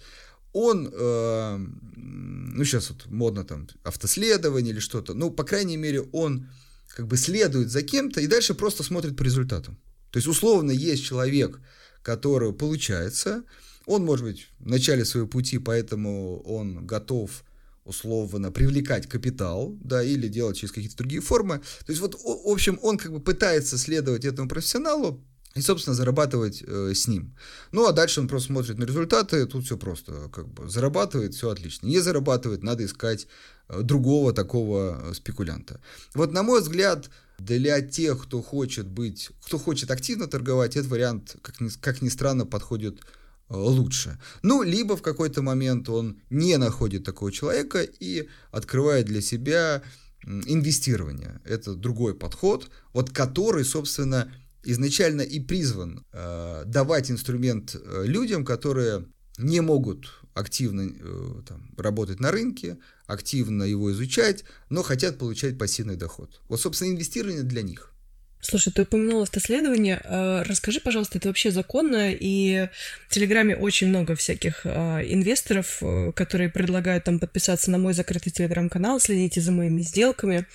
он, 0.53 0.89
э, 0.91 1.57
ну 1.95 2.63
сейчас 2.63 2.89
вот 2.89 3.05
модно 3.07 3.43
там 3.43 3.67
автоследование 3.83 4.73
или 4.73 4.79
что-то, 4.79 5.13
ну, 5.13 5.31
по 5.31 5.43
крайней 5.43 5.77
мере, 5.77 6.01
он 6.13 6.49
как 6.95 7.07
бы 7.07 7.17
следует 7.17 7.69
за 7.69 7.83
кем-то 7.83 8.21
и 8.21 8.27
дальше 8.27 8.53
просто 8.53 8.83
смотрит 8.83 9.17
по 9.17 9.23
результатам. 9.23 9.77
То 10.11 10.17
есть, 10.17 10.27
условно, 10.27 10.71
есть 10.71 11.03
человек, 11.03 11.59
который 12.01 12.53
получается, 12.53 13.43
он, 13.85 14.05
может 14.05 14.25
быть, 14.25 14.47
в 14.59 14.67
начале 14.67 15.05
своего 15.05 15.27
пути, 15.27 15.59
поэтому 15.59 16.41
он 16.41 16.85
готов 16.85 17.43
условно 17.87 18.51
привлекать 18.51 19.07
капитал, 19.07 19.75
да, 19.81 20.03
или 20.03 20.27
делать 20.27 20.57
через 20.57 20.71
какие-то 20.71 20.97
другие 20.97 21.21
формы. 21.21 21.59
То 21.85 21.91
есть 21.91 22.01
вот, 22.01 22.15
в 22.15 22.49
общем, 22.49 22.79
он 22.81 22.97
как 22.97 23.11
бы 23.11 23.19
пытается 23.19 23.77
следовать 23.77 24.25
этому 24.25 24.47
профессионалу, 24.47 25.23
и, 25.57 25.61
собственно, 25.61 25.95
зарабатывать 25.95 26.63
э, 26.65 26.93
с 26.93 27.07
ним. 27.07 27.35
Ну, 27.71 27.87
а 27.87 27.91
дальше 27.91 28.19
он 28.19 28.27
просто 28.27 28.47
смотрит 28.47 28.77
на 28.77 28.83
результаты, 28.83 29.45
тут 29.47 29.65
все 29.65 29.75
просто, 29.77 30.29
как 30.31 30.47
бы, 30.47 30.69
зарабатывает, 30.69 31.33
все 31.33 31.49
отлично. 31.49 31.87
Не 31.87 31.99
зарабатывает, 31.99 32.63
надо 32.63 32.85
искать 32.85 33.27
э, 33.67 33.81
другого 33.81 34.33
такого 34.33 35.01
э, 35.01 35.13
спекулянта. 35.15 35.81
Вот, 36.13 36.31
на 36.31 36.43
мой 36.43 36.61
взгляд, 36.61 37.09
для 37.39 37.81
тех, 37.81 38.23
кто 38.23 38.41
хочет 38.41 38.87
быть, 38.87 39.31
кто 39.45 39.57
хочет 39.57 39.89
активно 39.89 40.27
торговать, 40.27 40.75
этот 40.75 40.91
вариант, 40.91 41.37
как 41.41 41.59
ни, 41.59 41.69
как 41.69 42.01
ни 42.03 42.09
странно, 42.09 42.45
подходит 42.45 42.99
лучше. 43.49 44.19
Ну, 44.41 44.63
либо 44.63 44.97
в 44.97 45.01
какой-то 45.01 45.41
момент 45.41 45.89
он 45.89 46.21
не 46.29 46.57
находит 46.57 47.03
такого 47.03 47.31
человека 47.31 47.81
и 47.81 48.27
открывает 48.51 49.05
для 49.05 49.21
себя 49.21 49.81
инвестирование. 50.23 51.39
Это 51.45 51.75
другой 51.75 52.15
подход, 52.15 52.69
вот 52.93 53.11
который, 53.11 53.63
собственно, 53.63 54.31
изначально 54.63 55.21
и 55.21 55.39
призван 55.39 56.05
э, 56.11 56.63
давать 56.65 57.09
инструмент 57.09 57.75
э, 57.75 58.03
людям, 58.05 58.43
которые 58.43 59.05
не 59.37 59.61
могут 59.61 60.07
активно 60.33 60.81
э, 60.81 61.41
там, 61.47 61.71
работать 61.77 62.19
на 62.19 62.31
рынке, 62.31 62.77
активно 63.05 63.63
его 63.63 63.91
изучать, 63.91 64.43
но 64.69 64.83
хотят 64.83 65.17
получать 65.17 65.57
пассивный 65.57 65.95
доход. 65.95 66.41
Вот, 66.49 66.59
собственно, 66.59 66.89
инвестирование 66.89 67.43
для 67.43 67.61
них. 67.61 67.93
Слушай, 68.39 68.71
ты 68.71 68.83
упомянула 68.83 69.23
автоследование. 69.23 69.99
А, 70.03 70.43
расскажи, 70.43 70.79
пожалуйста, 70.79 71.17
это 71.17 71.27
вообще 71.27 71.51
законно? 71.51 72.11
И 72.11 72.69
в 73.07 73.13
Телеграме 73.13 73.55
очень 73.55 73.87
много 73.87 74.15
всяких 74.15 74.61
а, 74.65 75.01
инвесторов, 75.01 75.79
э, 75.81 76.11
которые 76.13 76.49
предлагают 76.49 77.03
там 77.03 77.19
подписаться 77.19 77.71
на 77.71 77.77
мой 77.77 77.93
закрытый 77.93 78.31
Телеграм-канал, 78.31 78.99
следите 78.99 79.41
за 79.41 79.51
моими 79.51 79.81
сделками. 79.81 80.45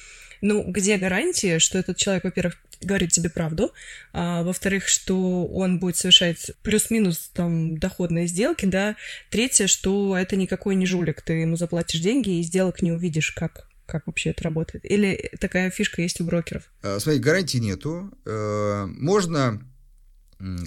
Ну, 0.41 0.63
где 0.65 0.97
гарантия, 0.97 1.59
что 1.59 1.79
этот 1.79 1.97
человек, 1.97 2.25
во-первых, 2.25 2.57
говорит 2.81 3.13
тебе 3.13 3.31
правду, 3.31 3.73
а, 4.13 4.43
во-вторых, 4.43 4.89
что 4.89 5.47
он 5.47 5.79
будет 5.79 5.97
совершать 5.97 6.53
плюс-минус 6.63 7.31
там 7.33 7.79
доходные 7.79 8.27
сделки, 8.27 8.65
да, 8.65 8.97
третье, 9.31 9.67
что 9.67 10.17
это 10.17 10.37
никакой 10.37 10.75
не 10.75 10.87
жулик, 10.87 11.23
ты 11.23 11.35
ему 11.35 11.57
заплатишь 11.57 12.01
деньги 12.01 12.39
и 12.39 12.43
сделок 12.43 12.83
не 12.83 12.93
увидишь, 12.93 13.33
как 13.33 13.67
как 13.93 14.07
вообще 14.07 14.31
это 14.31 14.45
работает? 14.45 14.91
Или 14.91 15.31
такая 15.39 15.71
фишка 15.71 16.01
есть 16.01 16.19
у 16.23 16.25
брокеров? 16.25 16.63
А, 16.83 16.99
смотри, 16.99 17.21
гарантии 17.21 17.59
нету. 17.59 18.11
Э, 18.25 18.87
можно 18.87 19.63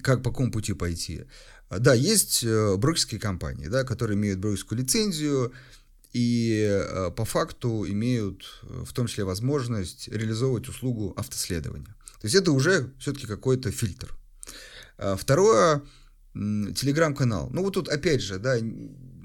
как 0.03 0.21
по 0.21 0.29
какому 0.29 0.51
пути 0.51 0.73
пойти? 0.73 1.23
Да, 1.71 1.95
есть 1.95 2.43
э, 2.43 2.77
брокерские 2.77 3.19
компании, 3.19 3.65
да, 3.67 3.83
которые 3.83 4.15
имеют 4.15 4.39
брокерскую 4.39 4.79
лицензию, 4.79 5.53
и 6.13 6.69
э, 6.69 7.09
по 7.15 7.25
факту 7.25 7.85
имеют 7.87 8.61
в 8.61 8.93
том 8.93 9.07
числе 9.07 9.23
возможность 9.23 10.07
реализовывать 10.07 10.69
услугу 10.69 11.13
автоследования. 11.17 11.95
То 12.21 12.27
есть 12.27 12.35
это 12.35 12.51
уже 12.51 12.93
все-таки 12.99 13.25
какой-то 13.25 13.71
фильтр. 13.71 14.15
Второе, 15.17 15.81
телеграм-канал. 16.33 17.49
Ну 17.51 17.63
вот 17.63 17.73
тут 17.73 17.89
опять 17.89 18.21
же, 18.21 18.37
да, 18.39 18.55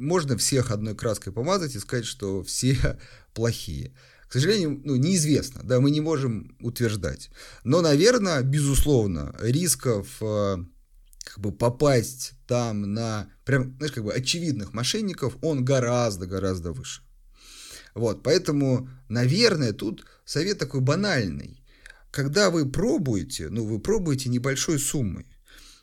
можно 0.00 0.36
всех 0.36 0.70
одной 0.70 0.94
краской 0.94 1.32
помазать 1.32 1.74
и 1.74 1.78
сказать, 1.78 2.06
что 2.06 2.42
все 2.42 2.98
плохие. 3.34 3.94
К 4.28 4.32
сожалению, 4.32 4.80
ну, 4.84 4.96
неизвестно, 4.96 5.62
да, 5.64 5.80
мы 5.80 5.90
не 5.90 6.00
можем 6.00 6.56
утверждать. 6.60 7.30
Но, 7.64 7.80
наверное, 7.80 8.42
безусловно, 8.42 9.34
рисков 9.40 10.06
э, 10.20 10.56
как 11.24 11.38
бы 11.40 11.52
попасть 11.52 12.34
там 12.46 12.94
на 12.94 13.28
прям, 13.44 13.76
знаешь, 13.76 13.92
как 13.92 14.04
бы 14.04 14.12
очевидных 14.12 14.72
мошенников, 14.72 15.36
он 15.42 15.64
гораздо-гораздо 15.64 16.72
выше. 16.72 17.02
Вот, 17.94 18.22
поэтому, 18.22 18.88
наверное, 19.08 19.72
тут 19.72 20.06
совет 20.24 20.58
такой 20.58 20.80
банальный. 20.80 21.62
Когда 22.10 22.50
вы 22.50 22.68
пробуете, 22.70 23.48
ну, 23.48 23.64
вы 23.64 23.78
пробуете 23.78 24.28
небольшой 24.28 24.78
суммой. 24.78 25.26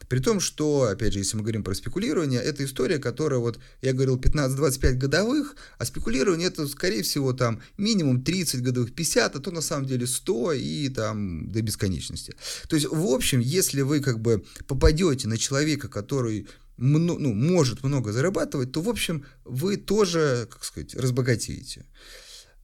При 0.10 0.20
том, 0.20 0.40
что, 0.40 0.84
опять 0.84 1.14
же, 1.14 1.20
если 1.20 1.36
мы 1.38 1.44
говорим 1.44 1.64
про 1.64 1.74
спекулирование, 1.74 2.42
это 2.42 2.64
история, 2.64 2.98
которая, 2.98 3.40
вот, 3.40 3.60
я 3.82 3.94
говорил, 3.94 4.18
15-25 4.18 4.94
годовых, 4.94 5.56
а 5.78 5.86
спекулирование 5.86 6.48
это, 6.48 6.68
скорее 6.68 7.04
всего, 7.04 7.34
там, 7.34 7.62
минимум 7.78 8.24
30 8.24 8.62
годовых, 8.62 8.94
50, 8.94 9.36
а 9.36 9.40
то 9.40 9.52
на 9.52 9.62
самом 9.62 9.86
деле 9.86 10.08
100 10.08 10.54
и 10.54 10.90
там 10.90 11.52
до 11.52 11.62
бесконечности. 11.62 12.36
То 12.70 12.76
есть, 12.76 12.88
в 12.90 13.06
общем, 13.08 13.40
если 13.40 13.82
вы 13.82 14.00
как 14.00 14.20
бы 14.20 14.46
попадете 14.68 15.28
на 15.28 15.38
человека, 15.38 15.90
который 15.90 16.48
ну, 16.78 17.34
может 17.34 17.84
много 17.84 18.12
зарабатывать, 18.12 18.72
то, 18.72 18.82
в 18.82 18.90
общем, 18.90 19.26
вы 19.44 19.78
тоже, 19.78 20.48
как 20.50 20.64
сказать, 20.64 20.96
разбогатеете. 20.96 21.86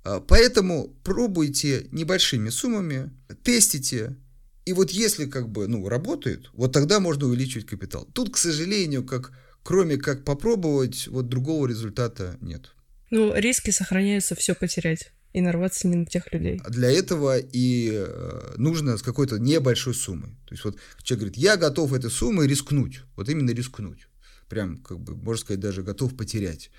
А, 0.04 0.20
поэтому 0.20 0.96
пробуйте 1.04 1.88
небольшими 1.92 2.50
суммами, 2.50 3.12
тестите, 3.44 4.16
и 4.65 4.73
вот 4.73 4.91
если 4.91 5.26
как 5.26 5.49
бы, 5.49 5.67
ну, 5.67 5.88
работает, 5.89 6.49
вот 6.54 6.71
тогда 6.71 6.99
можно 6.99 7.28
увеличивать 7.28 7.65
капитал. 7.65 8.08
Тут, 8.13 8.34
к 8.34 8.38
сожалению, 8.38 9.04
как, 9.04 9.32
кроме 9.62 9.97
как 9.97 10.23
попробовать, 10.23 11.08
вот 11.08 11.28
другого 11.28 11.67
результата 11.67 12.38
нет. 12.41 12.71
Ну, 13.12 13.34
риски 13.36 13.71
сохраняются 13.71 14.36
все 14.36 14.56
потерять 14.56 15.12
и 15.34 15.41
нарваться 15.41 15.88
не 15.88 15.95
на 15.95 16.06
тех 16.06 16.32
людей. 16.32 16.62
Для 16.69 16.89
этого 16.89 17.38
и 17.38 17.91
э, 17.91 18.54
нужно 18.58 18.97
с 18.97 19.02
какой-то 19.02 19.38
небольшой 19.39 19.93
суммой. 19.93 20.32
То 20.45 20.54
есть 20.54 20.63
вот 20.63 20.78
человек 21.02 21.19
говорит, 21.19 21.38
я 21.38 21.58
готов 21.58 21.93
этой 21.93 22.10
суммой 22.10 22.47
рискнуть, 22.47 23.02
вот 23.15 23.30
именно 23.30 23.52
рискнуть. 23.52 24.08
Прям, 24.47 24.78
как 24.78 24.99
бы, 24.99 25.15
можно 25.15 25.41
сказать, 25.41 25.60
даже 25.60 25.82
готов 25.82 26.15
потерять. 26.15 26.69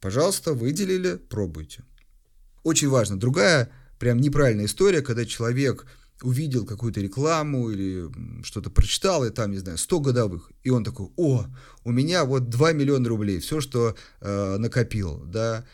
Пожалуйста, 0.00 0.52
выделили, 0.52 1.14
пробуйте. 1.16 1.84
Очень 2.64 2.88
важно. 2.88 3.18
Другая 3.18 3.70
прям 3.98 4.18
неправильная 4.20 4.66
история, 4.66 5.00
когда 5.00 5.24
человек 5.24 5.86
увидел 6.24 6.66
какую-то 6.66 7.00
рекламу 7.00 7.70
или 7.70 8.08
что-то 8.42 8.70
прочитал, 8.70 9.24
и 9.24 9.30
там, 9.30 9.50
не 9.50 9.58
знаю, 9.58 9.78
100 9.78 10.00
годовых, 10.00 10.50
и 10.62 10.70
он 10.70 10.84
такой, 10.84 11.08
о, 11.16 11.46
у 11.84 11.92
меня 11.92 12.24
вот 12.24 12.48
2 12.48 12.72
миллиона 12.72 13.08
рублей, 13.08 13.40
все, 13.40 13.60
что 13.60 13.94
э, 14.20 14.56
накопил, 14.58 15.22
да, 15.24 15.66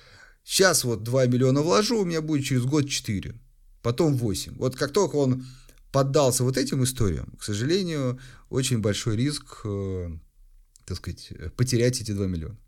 сейчас 0.45 0.85
вот 0.85 1.03
2 1.03 1.27
миллиона 1.27 1.63
вложу, 1.63 2.01
у 2.01 2.05
меня 2.05 2.21
будет 2.21 2.45
через 2.45 2.65
год 2.65 2.89
4, 2.89 3.35
потом 3.83 4.17
8. 4.17 4.57
Вот 4.57 4.77
как 4.77 4.93
только 4.93 5.17
он 5.17 5.47
поддался 5.93 6.45
вот 6.45 6.57
этим 6.57 6.85
историям, 6.85 7.35
к 7.39 7.45
сожалению, 7.45 8.19
очень 8.51 8.79
большой 8.79 9.17
риск, 9.17 9.61
э, 9.65 10.11
так 10.87 10.97
сказать, 10.97 11.33
потерять 11.57 12.01
эти 12.01 12.13
2 12.13 12.27
миллиона. 12.27 12.59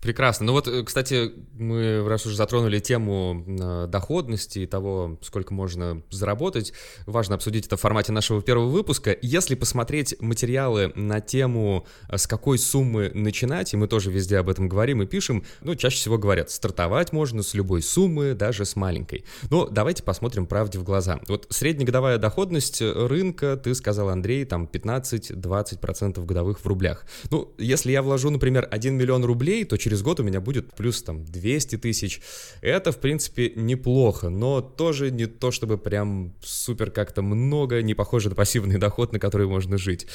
Прекрасно. 0.00 0.46
Ну 0.46 0.52
вот, 0.52 0.68
э, 0.68 0.84
кстати, 0.84 1.32
мы 1.54 2.08
раз 2.08 2.24
уже 2.24 2.36
затронули 2.36 2.78
тему 2.78 3.44
э, 3.46 3.86
доходности 3.88 4.60
и 4.60 4.66
того, 4.66 5.18
сколько 5.22 5.52
можно 5.52 6.02
заработать, 6.10 6.72
важно 7.06 7.34
обсудить 7.34 7.66
это 7.66 7.76
в 7.76 7.80
формате 7.80 8.12
нашего 8.12 8.40
первого 8.40 8.68
выпуска. 8.68 9.16
Если 9.22 9.56
посмотреть 9.56 10.14
материалы 10.20 10.92
на 10.94 11.20
тему, 11.20 11.84
э, 12.08 12.16
с 12.16 12.28
какой 12.28 12.58
суммы 12.58 13.10
начинать, 13.12 13.74
и 13.74 13.76
мы 13.76 13.88
тоже 13.88 14.12
везде 14.12 14.38
об 14.38 14.48
этом 14.48 14.68
говорим 14.68 15.02
и 15.02 15.06
пишем, 15.06 15.44
ну, 15.62 15.74
чаще 15.74 15.96
всего 15.96 16.16
говорят, 16.16 16.50
стартовать 16.50 17.12
можно 17.12 17.42
с 17.42 17.54
любой 17.54 17.82
суммы, 17.82 18.34
даже 18.34 18.64
с 18.64 18.76
маленькой. 18.76 19.24
Но 19.50 19.66
давайте 19.66 20.04
посмотрим 20.04 20.46
правде 20.46 20.78
в 20.78 20.84
глаза. 20.84 21.18
Вот 21.26 21.48
среднегодовая 21.50 22.18
доходность 22.18 22.80
рынка, 22.80 23.56
ты 23.56 23.74
сказал, 23.74 24.10
Андрей, 24.10 24.44
там 24.44 24.68
15-20% 24.72 26.24
годовых 26.24 26.60
в 26.60 26.66
рублях. 26.66 27.04
Ну, 27.32 27.52
если 27.58 27.90
я 27.90 28.02
вложу, 28.02 28.30
например, 28.30 28.68
1 28.70 28.94
миллион 28.94 29.24
рублей, 29.24 29.64
то 29.64 29.76
через 29.76 29.87
год 30.02 30.20
у 30.20 30.22
меня 30.22 30.40
будет 30.40 30.74
плюс 30.74 31.02
там 31.02 31.24
200 31.24 31.78
тысяч. 31.78 32.20
Это, 32.60 32.92
в 32.92 32.98
принципе, 32.98 33.52
неплохо, 33.54 34.28
но 34.28 34.60
тоже 34.60 35.10
не 35.10 35.26
то, 35.26 35.50
чтобы 35.50 35.78
прям 35.78 36.34
супер 36.42 36.90
как-то 36.90 37.22
много, 37.22 37.82
не 37.82 37.94
похоже 37.94 38.28
на 38.30 38.34
пассивный 38.34 38.78
доход, 38.78 39.12
на 39.12 39.18
который 39.18 39.46
можно 39.46 39.78
жить. 39.78 40.06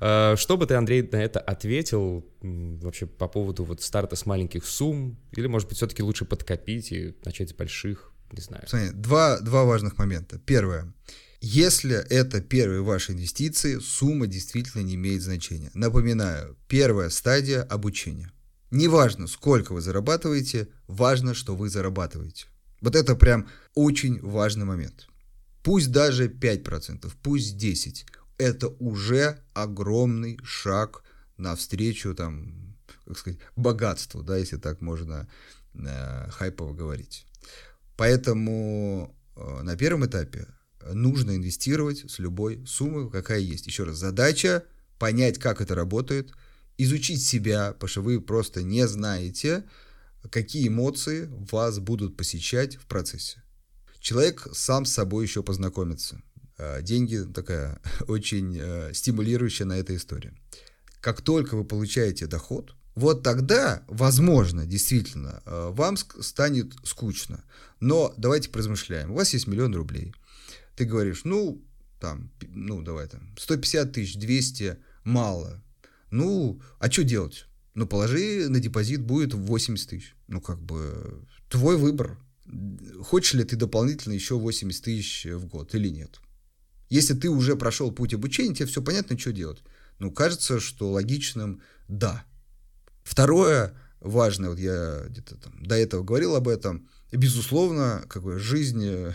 А, 0.00 0.36
что 0.36 0.56
бы 0.56 0.66
ты, 0.66 0.74
Андрей, 0.74 1.02
на 1.10 1.22
это 1.22 1.40
ответил 1.40 2.26
вообще 2.42 3.06
по 3.06 3.28
поводу 3.28 3.64
вот 3.64 3.82
старта 3.82 4.16
с 4.16 4.26
маленьких 4.26 4.64
сумм? 4.64 5.18
Или, 5.32 5.46
может 5.46 5.68
быть, 5.68 5.76
все-таки 5.76 6.02
лучше 6.02 6.24
подкопить 6.24 6.92
и 6.92 7.14
начать 7.24 7.50
с 7.50 7.54
больших? 7.54 8.12
Не 8.32 8.40
знаю. 8.40 8.64
Смотри, 8.66 8.90
два, 8.90 9.40
два 9.40 9.64
важных 9.64 9.98
момента. 9.98 10.38
Первое. 10.38 10.92
Если 11.40 11.94
это 11.94 12.40
первые 12.40 12.82
ваши 12.82 13.12
инвестиции, 13.12 13.78
сумма 13.78 14.26
действительно 14.26 14.82
не 14.82 14.94
имеет 14.94 15.22
значения. 15.22 15.70
Напоминаю, 15.74 16.56
первая 16.66 17.10
стадия 17.10 17.62
обучения. 17.62 18.32
Неважно, 18.70 19.26
сколько 19.28 19.72
вы 19.72 19.80
зарабатываете, 19.80 20.68
важно, 20.88 21.34
что 21.34 21.54
вы 21.54 21.68
зарабатываете. 21.68 22.46
Вот 22.80 22.96
это 22.96 23.14
прям 23.14 23.48
очень 23.74 24.20
важный 24.20 24.64
момент. 24.64 25.08
Пусть 25.62 25.90
даже 25.90 26.28
5%, 26.28 27.10
пусть 27.22 27.56
10%. 27.56 28.04
Это 28.38 28.68
уже 28.68 29.40
огромный 29.54 30.38
шаг 30.42 31.02
навстречу 31.38 32.14
там, 32.14 32.76
как 33.06 33.18
сказать, 33.18 33.38
богатству, 33.56 34.22
да, 34.22 34.36
если 34.36 34.56
так 34.56 34.82
можно 34.82 35.26
э, 35.72 36.30
хайпово 36.30 36.74
говорить. 36.74 37.24
Поэтому 37.96 39.16
э, 39.36 39.62
на 39.62 39.74
первом 39.76 40.04
этапе 40.04 40.48
нужно 40.92 41.34
инвестировать 41.34 42.10
с 42.10 42.18
любой 42.18 42.66
суммы, 42.66 43.10
какая 43.10 43.38
есть. 43.38 43.66
Еще 43.66 43.84
раз, 43.84 43.96
задача 43.96 44.64
понять, 44.98 45.38
как 45.38 45.60
это 45.60 45.74
работает– 45.74 46.32
изучить 46.78 47.24
себя, 47.24 47.72
потому 47.72 47.88
что 47.88 48.02
вы 48.02 48.20
просто 48.20 48.62
не 48.62 48.86
знаете, 48.86 49.64
какие 50.30 50.68
эмоции 50.68 51.28
вас 51.50 51.78
будут 51.78 52.16
посещать 52.16 52.76
в 52.76 52.86
процессе. 52.86 53.42
Человек 54.00 54.48
сам 54.52 54.84
с 54.84 54.92
собой 54.92 55.24
еще 55.24 55.42
познакомится. 55.42 56.20
А, 56.58 56.80
деньги 56.82 57.18
такая 57.32 57.80
очень 58.08 58.56
э, 58.58 58.92
стимулирующая 58.94 59.66
на 59.66 59.78
этой 59.78 59.96
истории. 59.96 60.32
Как 61.00 61.20
только 61.22 61.56
вы 61.56 61.64
получаете 61.64 62.26
доход, 62.26 62.74
вот 62.94 63.22
тогда, 63.22 63.84
возможно, 63.88 64.64
действительно, 64.64 65.42
э, 65.44 65.70
вам 65.72 65.96
станет 65.96 66.72
скучно. 66.82 67.44
Но 67.78 68.14
давайте 68.16 68.48
поразмышляем. 68.48 69.10
У 69.10 69.16
вас 69.16 69.34
есть 69.34 69.46
миллион 69.46 69.74
рублей. 69.74 70.14
Ты 70.76 70.84
говоришь, 70.84 71.22
ну, 71.24 71.62
там, 72.00 72.30
ну, 72.48 72.82
давай 72.82 73.06
там, 73.08 73.34
150 73.38 73.92
тысяч, 73.92 74.16
200, 74.16 74.78
мало. 75.04 75.62
Ну, 76.10 76.60
а 76.78 76.90
что 76.90 77.04
делать? 77.04 77.46
Ну, 77.74 77.86
положи 77.86 78.48
на 78.48 78.60
депозит, 78.60 79.02
будет 79.02 79.34
80 79.34 79.88
тысяч. 79.88 80.14
Ну, 80.28 80.40
как 80.40 80.60
бы, 80.60 81.22
твой 81.48 81.76
выбор. 81.76 82.18
Хочешь 83.02 83.34
ли 83.34 83.44
ты 83.44 83.56
дополнительно 83.56 84.14
еще 84.14 84.38
80 84.38 84.84
тысяч 84.84 85.26
в 85.26 85.46
год 85.46 85.74
или 85.74 85.88
нет? 85.88 86.20
Если 86.88 87.14
ты 87.14 87.28
уже 87.28 87.56
прошел 87.56 87.90
путь 87.90 88.14
обучения, 88.14 88.54
тебе 88.54 88.66
все 88.66 88.82
понятно, 88.82 89.18
что 89.18 89.32
делать. 89.32 89.62
Ну, 89.98 90.10
кажется, 90.10 90.60
что 90.60 90.90
логичным 90.90 91.60
«да». 91.88 92.24
Второе 93.02 93.74
важное, 94.00 94.50
вот 94.50 94.58
я 94.58 95.04
где-то 95.08 95.36
там 95.36 95.62
до 95.64 95.76
этого 95.76 96.02
говорил 96.02 96.36
об 96.36 96.48
этом, 96.48 96.88
безусловно, 97.12 98.04
как 98.08 98.22
бы 98.22 98.38
жизнь 98.38 98.84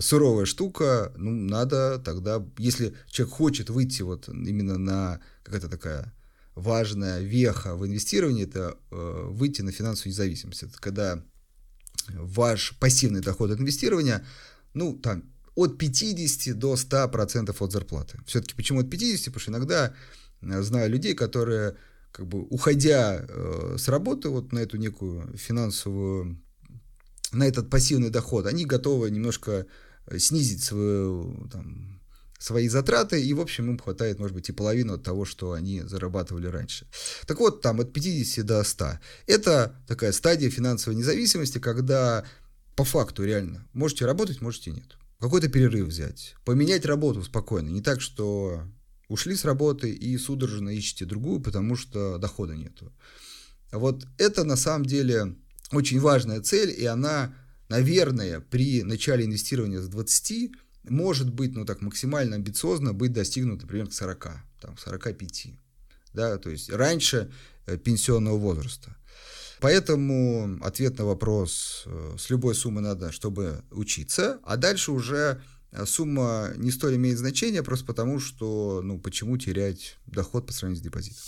суровая 0.00 0.44
штука, 0.44 1.12
ну, 1.16 1.30
надо 1.30 1.98
тогда, 1.98 2.44
если 2.58 2.94
человек 3.06 3.34
хочет 3.34 3.70
выйти 3.70 4.02
вот 4.02 4.28
именно 4.28 4.78
на 4.78 5.20
какая-то 5.42 5.68
такая 5.68 6.12
важная 6.58 7.20
веха 7.20 7.74
в 7.74 7.86
инвестировании, 7.86 8.44
это 8.44 8.76
э, 8.90 9.26
выйти 9.30 9.62
на 9.62 9.72
финансовую 9.72 10.12
независимость. 10.12 10.64
Это 10.64 10.78
когда 10.78 11.22
ваш 12.08 12.76
пассивный 12.78 13.20
доход 13.20 13.50
от 13.50 13.60
инвестирования, 13.60 14.26
ну, 14.74 14.94
там, 14.94 15.24
от 15.54 15.78
50 15.78 16.58
до 16.58 16.74
100% 16.74 17.56
от 17.58 17.72
зарплаты. 17.72 18.18
Все-таки 18.26 18.54
почему 18.54 18.80
от 18.80 18.90
50? 18.90 19.26
Потому 19.26 19.40
что 19.40 19.50
иногда 19.50 19.94
э, 20.42 20.62
знаю 20.62 20.90
людей, 20.90 21.14
которые, 21.14 21.76
как 22.12 22.26
бы, 22.26 22.42
уходя 22.42 23.24
э, 23.28 23.76
с 23.78 23.88
работы 23.88 24.28
вот 24.28 24.52
на 24.52 24.58
эту 24.58 24.76
некую 24.76 25.36
финансовую, 25.36 26.40
на 27.32 27.46
этот 27.46 27.70
пассивный 27.70 28.10
доход, 28.10 28.46
они 28.46 28.64
готовы 28.64 29.10
немножко 29.10 29.66
э, 30.06 30.18
снизить 30.18 30.62
свою 30.62 31.48
там, 31.52 32.00
свои 32.38 32.68
затраты, 32.68 33.22
и, 33.22 33.34
в 33.34 33.40
общем, 33.40 33.70
им 33.70 33.78
хватает, 33.78 34.18
может 34.18 34.34
быть, 34.34 34.48
и 34.48 34.52
половину 34.52 34.94
от 34.94 35.02
того, 35.02 35.24
что 35.24 35.52
они 35.52 35.82
зарабатывали 35.82 36.46
раньше. 36.46 36.86
Так 37.26 37.40
вот, 37.40 37.60
там 37.60 37.80
от 37.80 37.92
50 37.92 38.46
до 38.46 38.62
100. 38.62 38.98
Это 39.26 39.74
такая 39.86 40.12
стадия 40.12 40.50
финансовой 40.50 40.96
независимости, 40.96 41.58
когда 41.58 42.24
по 42.76 42.84
факту 42.84 43.24
реально 43.24 43.66
можете 43.72 44.06
работать, 44.06 44.40
можете 44.40 44.70
нет. 44.70 44.96
Какой-то 45.18 45.48
перерыв 45.48 45.88
взять, 45.88 46.36
поменять 46.44 46.86
работу 46.86 47.24
спокойно. 47.24 47.68
Не 47.70 47.82
так, 47.82 48.00
что 48.00 48.62
ушли 49.08 49.34
с 49.34 49.44
работы 49.44 49.90
и 49.90 50.16
судорожно 50.16 50.68
ищете 50.70 51.04
другую, 51.04 51.40
потому 51.40 51.74
что 51.74 52.18
дохода 52.18 52.54
нету. 52.54 52.92
Вот 53.72 54.06
это 54.16 54.44
на 54.44 54.56
самом 54.56 54.86
деле 54.86 55.34
очень 55.72 56.00
важная 56.00 56.40
цель, 56.40 56.74
и 56.76 56.84
она, 56.84 57.34
наверное, 57.68 58.40
при 58.40 58.82
начале 58.82 59.24
инвестирования 59.24 59.80
с 59.80 59.88
20 59.88 60.52
может 60.90 61.32
быть, 61.32 61.54
ну 61.54 61.64
так 61.64 61.80
максимально 61.80 62.36
амбициозно 62.36 62.92
быть 62.92 63.12
достигнут, 63.12 63.62
например, 63.62 63.88
к 63.88 63.92
40, 63.92 64.28
там, 64.60 64.76
45, 64.76 65.46
да, 66.14 66.38
то 66.38 66.50
есть 66.50 66.70
раньше 66.70 67.30
э, 67.66 67.76
пенсионного 67.76 68.36
возраста. 68.36 68.96
Поэтому 69.60 70.58
ответ 70.62 70.98
на 70.98 71.04
вопрос 71.04 71.82
э, 71.86 72.16
с 72.18 72.30
любой 72.30 72.54
суммы 72.54 72.80
надо, 72.80 73.12
чтобы 73.12 73.62
учиться, 73.70 74.38
а 74.44 74.56
дальше 74.56 74.92
уже 74.92 75.42
э, 75.72 75.84
сумма 75.84 76.52
не 76.56 76.70
столь 76.70 76.96
имеет 76.96 77.18
значение, 77.18 77.62
просто 77.62 77.84
потому 77.84 78.20
что, 78.20 78.80
ну, 78.82 78.98
почему 78.98 79.36
терять 79.36 79.96
доход 80.06 80.46
по 80.46 80.52
сравнению 80.52 80.80
с 80.80 80.84
депозитом. 80.84 81.22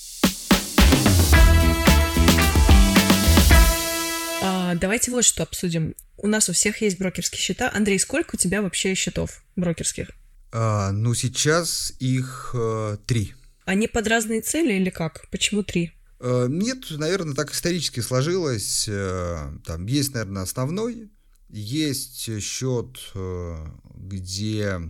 А, 4.42 4.74
давайте 4.74 5.10
вот 5.10 5.24
что 5.24 5.42
обсудим. 5.42 5.94
У 6.16 6.26
нас 6.26 6.48
у 6.48 6.52
всех 6.52 6.80
есть 6.82 6.98
брокерские 6.98 7.40
счета. 7.40 7.70
Андрей, 7.72 7.98
сколько 7.98 8.36
у 8.36 8.38
тебя 8.38 8.62
вообще 8.62 8.94
счетов 8.94 9.42
брокерских? 9.56 10.10
А, 10.52 10.92
ну, 10.92 11.14
сейчас 11.14 11.92
их 11.98 12.54
э, 12.54 12.96
три. 13.06 13.34
Они 13.64 13.86
под 13.86 14.06
разные 14.08 14.40
цели 14.40 14.74
или 14.74 14.90
как? 14.90 15.28
Почему 15.30 15.62
три? 15.62 15.92
Э, 16.20 16.46
нет, 16.48 16.90
наверное, 16.90 17.34
так 17.34 17.52
исторически 17.52 18.00
сложилось. 18.00 18.86
Э, 18.88 19.52
там 19.64 19.86
есть, 19.86 20.14
наверное, 20.14 20.42
основной. 20.42 21.10
Есть 21.48 22.42
счет, 22.42 22.98
э, 23.14 23.66
где 23.94 24.80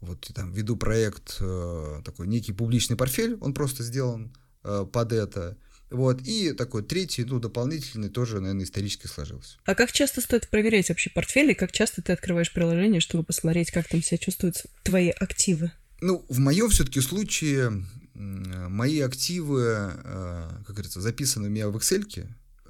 вот 0.00 0.30
там 0.34 0.52
веду 0.52 0.76
проект 0.76 1.38
э, 1.40 2.02
такой 2.04 2.26
некий 2.26 2.52
публичный 2.52 2.96
портфель, 2.96 3.36
он 3.40 3.54
просто 3.54 3.82
сделан 3.82 4.36
э, 4.62 4.86
под 4.90 5.12
это. 5.12 5.56
Вот, 5.90 6.22
и 6.22 6.52
такой 6.52 6.82
третий, 6.82 7.24
ну, 7.24 7.38
дополнительный 7.38 8.08
тоже, 8.08 8.40
наверное, 8.40 8.64
исторически 8.64 9.06
сложился. 9.06 9.58
А 9.64 9.74
как 9.74 9.92
часто 9.92 10.20
стоит 10.20 10.48
проверять 10.48 10.88
вообще 10.88 11.10
портфель, 11.10 11.50
и 11.50 11.54
как 11.54 11.72
часто 11.72 12.02
ты 12.02 12.12
открываешь 12.12 12.52
приложение, 12.52 13.00
чтобы 13.00 13.22
посмотреть, 13.22 13.70
как 13.70 13.88
там 13.88 14.02
себя 14.02 14.18
чувствуют 14.18 14.64
твои 14.82 15.10
активы? 15.10 15.70
Ну, 16.00 16.24
в 16.28 16.38
моем 16.40 16.68
все-таки 16.70 17.00
случае 17.00 17.84
мои 18.14 19.00
активы, 19.00 19.62
э, 19.62 20.48
как 20.66 20.74
говорится, 20.74 21.00
записаны 21.00 21.48
у 21.48 21.50
меня 21.50 21.68
в 21.68 21.76
Excel. 21.76 22.26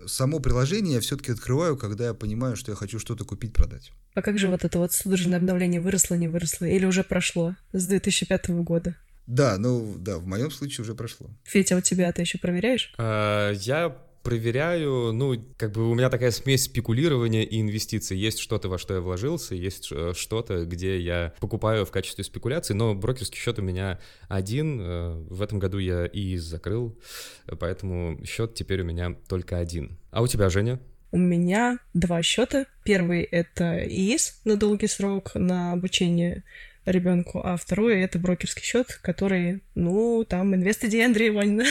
Само 0.07 0.39
приложение 0.39 0.95
я 0.95 1.01
все-таки 1.01 1.33
открываю, 1.33 1.77
когда 1.77 2.07
я 2.07 2.15
понимаю, 2.15 2.57
что 2.57 2.73
я 2.73 2.77
хочу 2.77 2.99
что-то 2.99 3.25
купить, 3.25 3.53
продать. 3.53 3.91
А 4.15 4.23
как 4.23 4.39
же 4.39 4.49
вот 4.49 4.65
это 4.65 4.79
вот 4.79 4.93
судорожное 4.93 5.39
обновление 5.39 5.81
выросло, 5.81 6.15
не 6.15 6.29
выросло? 6.29 6.67
Или 6.67 6.85
уже 6.85 7.05
прошло 7.05 7.57
с 7.73 7.87
2005 7.87 8.49
года? 8.63 8.97
Да, 9.27 9.57
ну 9.59 9.95
да, 9.99 10.19
в 10.19 10.27
моем 10.27 10.51
случае 10.51 10.83
уже 10.83 10.95
прошло. 10.95 11.29
Федя, 11.45 11.77
а 11.77 11.79
у 11.79 11.81
тебя 11.81 12.13
ты 12.13 12.23
еще 12.23 12.39
проверяешь? 12.39 12.93
А, 12.99 13.53
я 13.53 13.97
проверяю, 14.25 15.13
ну, 15.13 15.35
как 15.57 15.73
бы 15.73 15.89
у 15.89 15.95
меня 15.95 16.09
такая 16.09 16.31
смесь 16.31 16.65
спекулирования 16.65 17.45
и 17.45 17.61
инвестиций. 17.61 18.17
Есть 18.17 18.39
что-то, 18.39 18.69
во 18.69 18.79
что 18.79 18.95
я 18.95 19.01
вложился, 19.01 19.55
есть 19.55 19.93
что-то, 20.15 20.65
где 20.65 20.99
я 20.99 21.35
покупаю 21.41 21.85
в 21.85 21.91
качестве 21.91 22.25
спекуляции, 22.25 22.73
но 22.73 22.95
брокерский 22.95 23.39
счет 23.39 23.59
у 23.59 23.63
меня 23.63 24.01
один. 24.29 24.81
Э, 24.81 25.25
в 25.29 25.43
этом 25.43 25.59
году 25.59 25.79
я 25.79 26.07
и 26.07 26.37
закрыл, 26.39 26.99
поэтому 27.61 28.25
счет 28.25 28.55
теперь 28.55 28.81
у 28.81 28.85
меня 28.85 29.15
только 29.29 29.59
один. 29.59 29.99
А 30.11 30.23
у 30.23 30.27
тебя, 30.27 30.49
Женя? 30.49 30.81
У 31.13 31.19
меня 31.19 31.79
два 31.93 32.23
счета. 32.23 32.67
Первый 32.83 33.23
это 33.23 33.79
ИИС 33.87 34.41
на 34.45 34.57
долгий 34.57 34.89
срок 34.89 35.33
на 35.35 35.73
обучение 35.73 36.43
ребенку, 36.85 37.41
а 37.45 37.57
второе 37.57 38.05
это 38.05 38.19
брокерский 38.19 38.63
счет, 38.63 38.99
который, 39.03 39.63
ну, 39.75 40.25
там 40.29 40.55
инвест 40.55 40.85
Андрея 40.85 41.33
Ванина. 41.33 41.65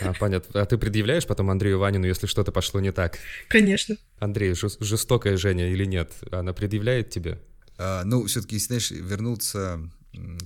А, 0.00 0.12
понятно. 0.18 0.60
А 0.60 0.66
ты 0.66 0.78
предъявляешь 0.78 1.26
потом 1.26 1.50
Андрею 1.50 1.78
Ванину, 1.78 2.06
если 2.06 2.26
что-то 2.26 2.52
пошло 2.52 2.80
не 2.80 2.92
так? 2.92 3.18
Конечно. 3.48 3.96
Андрей, 4.18 4.54
жестокая 4.54 5.36
Женя 5.36 5.70
или 5.70 5.84
нет? 5.84 6.12
Она 6.30 6.52
предъявляет 6.52 7.10
тебе? 7.10 7.40
А, 7.76 8.04
ну, 8.04 8.24
все-таки, 8.26 8.56
если, 8.56 8.66
знаешь, 8.66 8.90
вернуться 8.90 9.80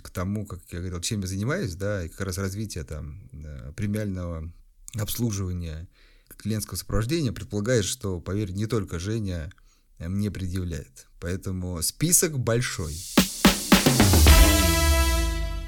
к 0.02 0.11
тому, 0.11 0.46
как 0.46 0.61
я 0.70 0.78
говорил, 0.78 1.00
чем 1.00 1.20
я 1.20 1.26
занимаюсь, 1.26 1.74
да, 1.74 2.04
и 2.04 2.09
как 2.09 2.22
раз 2.22 2.38
развитие 2.38 2.85
там 2.85 3.28
премиального 3.76 4.50
обслуживания 4.98 5.87
клиентского 6.38 6.76
сопровождения 6.76 7.33
предполагает, 7.33 7.85
что, 7.85 8.20
поверь, 8.20 8.52
не 8.52 8.66
только 8.66 8.98
Женя 8.98 9.50
мне 9.98 10.31
предъявляет. 10.31 11.07
Поэтому 11.20 11.83
список 11.83 12.38
большой. 12.38 12.94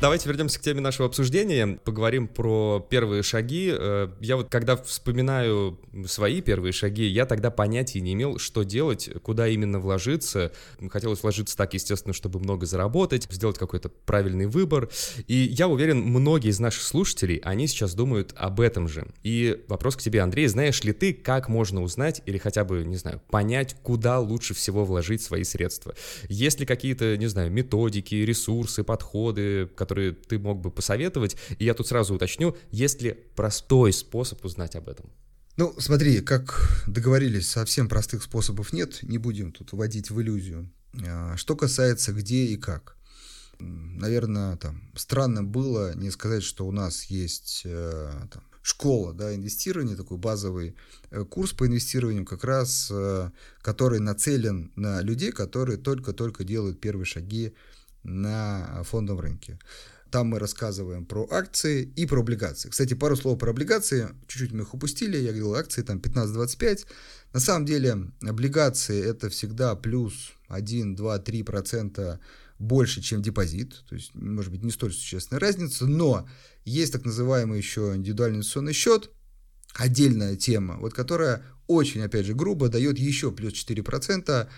Давайте 0.01 0.31
вернемся 0.31 0.59
к 0.59 0.63
теме 0.63 0.81
нашего 0.81 1.09
обсуждения, 1.09 1.79
поговорим 1.85 2.27
про 2.27 2.81
первые 2.89 3.23
шаги. 3.23 3.71
Э, 3.71 4.09
я 4.21 4.37
вот 4.37 4.49
когда 4.49 4.79
вспоминаю 4.79 5.79
свои 6.07 6.41
первые 6.41 6.73
шаги, 6.73 7.05
я 7.05 7.27
тогда 7.27 7.51
понятия 7.51 8.01
не 8.01 8.15
имел, 8.15 8.39
что 8.39 8.63
делать, 8.63 9.11
куда 9.23 9.47
именно 9.47 9.79
вложиться. 9.79 10.53
Хотелось 10.89 11.23
вложиться 11.23 11.55
так, 11.55 11.75
естественно, 11.75 12.15
чтобы 12.15 12.41
много 12.41 12.65
заработать, 12.65 13.27
сделать 13.31 13.59
какой-то 13.59 13.91
правильный 13.91 14.47
выбор. 14.47 14.89
И 15.27 15.35
я 15.35 15.69
уверен, 15.69 16.01
многие 16.01 16.49
из 16.49 16.61
наших 16.61 16.83
слушателей, 16.83 17.37
они 17.45 17.67
сейчас 17.67 17.93
думают 17.95 18.33
об 18.37 18.63
этом 18.63 18.89
же. 18.89 19.07
И 19.23 19.63
вопрос 19.69 19.97
к 19.97 20.01
тебе, 20.01 20.23
Андрей, 20.23 20.47
знаешь 20.47 20.83
ли 20.83 20.95
ты, 20.95 21.13
как 21.13 21.51
можно 21.51 21.83
узнать 21.83 22.23
или 22.25 22.39
хотя 22.39 22.65
бы, 22.65 22.87
не 22.87 22.97
знаю, 22.97 23.21
понять, 23.31 23.77
куда 23.83 24.19
лучше 24.19 24.55
всего 24.55 24.87
вложить 24.87 25.21
свои 25.21 25.45
средства? 25.45 25.95
Есть 26.31 26.59
ли 26.59 26.65
какие-то, 26.65 27.19
не 27.19 27.27
знаю, 27.27 27.51
методики, 27.51 28.15
ресурсы, 28.15 28.83
подходы, 28.83 29.69
которые 29.77 29.90
которые 29.91 30.13
ты 30.13 30.39
мог 30.39 30.61
бы 30.61 30.71
посоветовать? 30.71 31.37
И 31.59 31.65
я 31.65 31.75
тут 31.75 31.89
сразу 31.89 32.15
уточню, 32.15 32.57
есть 32.71 33.03
ли 33.03 33.13
простой 33.35 33.93
способ 33.93 34.45
узнать 34.45 34.77
об 34.77 34.89
этом? 34.89 35.11
Ну, 35.57 35.75
смотри, 35.79 36.21
как 36.21 36.85
договорились, 36.87 37.49
совсем 37.49 37.89
простых 37.89 38.23
способов 38.23 38.73
нет, 38.73 39.03
не 39.03 39.19
будем 39.19 39.51
тут 39.51 39.73
вводить 39.73 40.11
в 40.11 40.21
иллюзию. 40.21 40.71
А, 41.07 41.37
что 41.37 41.57
касается 41.57 42.13
где 42.13 42.45
и 42.45 42.57
как. 42.57 42.97
Наверное, 43.59 44.57
там 44.57 44.81
странно 44.95 45.43
было 45.43 45.95
не 45.97 46.11
сказать, 46.11 46.45
что 46.45 46.67
у 46.67 46.73
нас 46.73 47.05
есть 47.07 47.63
э, 47.65 48.13
там, 48.33 48.43
школа 48.63 49.13
да, 49.13 49.35
инвестирования, 49.35 49.97
такой 49.97 50.19
базовый 50.19 50.77
э, 51.11 51.25
курс 51.25 51.53
по 51.53 51.67
инвестированию, 51.67 52.25
как 52.25 52.45
раз 52.45 52.89
э, 52.91 53.31
который 53.61 53.99
нацелен 53.99 54.71
на 54.77 55.03
людей, 55.03 55.33
которые 55.33 55.79
только-только 55.79 56.45
делают 56.45 56.81
первые 56.81 57.05
шаги 57.05 57.55
на 58.03 58.83
фондовом 58.85 59.21
рынке. 59.21 59.59
Там 60.11 60.27
мы 60.27 60.41
рассказываем 60.41 61.07
про 61.07 61.27
акции 61.31 61.85
и 61.95 62.05
про 62.05 62.21
облигации. 62.21 62.69
Кстати, 62.69 62.95
пару 62.95 63.15
слов 63.17 63.39
про 63.39 63.51
облигации. 63.51 64.09
Чуть-чуть 64.27 64.53
мы 64.53 64.63
их 64.63 64.75
упустили. 64.75 65.17
Я 65.17 65.29
говорил, 65.29 65.55
акции 65.55 65.83
там 65.83 65.99
15-25. 65.99 66.87
На 67.33 67.39
самом 67.39 67.65
деле, 67.65 68.11
облигации 68.23 69.01
это 69.01 69.29
всегда 69.29 69.77
плюс 69.77 70.33
1, 70.49 70.97
2, 70.97 71.19
3 71.21 71.43
процента 71.45 72.19
больше, 72.59 73.01
чем 73.01 73.23
депозит. 73.23 73.85
То 73.89 73.95
есть, 73.95 74.13
может 74.15 74.51
быть, 74.51 74.65
не 74.65 74.73
столь 74.73 74.93
существенная 74.93 75.41
разница. 75.41 75.87
Но 75.87 76.29
есть 76.65 76.93
так 76.93 77.05
называемый 77.05 77.59
еще 77.59 77.93
индивидуальный 77.95 78.39
инвестиционный 78.39 78.73
счет. 78.73 79.11
Отдельная 79.75 80.35
тема, 80.35 80.79
вот 80.79 80.93
которая 80.93 81.45
очень, 81.69 82.03
опять 82.03 82.27
же, 82.27 82.35
грубо 82.35 82.69
дает 82.69 82.99
еще 82.99 83.31
плюс 83.31 83.53
4% 83.53 84.49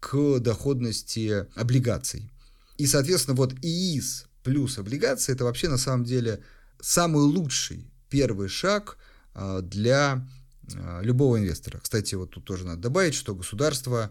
к 0.00 0.38
доходности 0.40 1.46
облигаций. 1.54 2.30
И, 2.78 2.86
соответственно, 2.86 3.36
вот 3.36 3.54
ИИС 3.60 4.26
плюс 4.44 4.78
облигации– 4.78 5.32
это 5.34 5.44
вообще 5.44 5.68
на 5.68 5.78
самом 5.78 6.04
деле 6.04 6.42
самый 6.80 7.22
лучший 7.22 7.90
первый 8.08 8.48
шаг 8.48 8.96
а, 9.34 9.60
для 9.60 10.26
а, 10.74 11.00
любого 11.02 11.38
инвестора. 11.38 11.80
Кстати, 11.82 12.14
вот 12.14 12.30
тут 12.30 12.44
тоже 12.44 12.64
надо 12.64 12.80
добавить, 12.80 13.14
что 13.14 13.34
государство, 13.34 14.10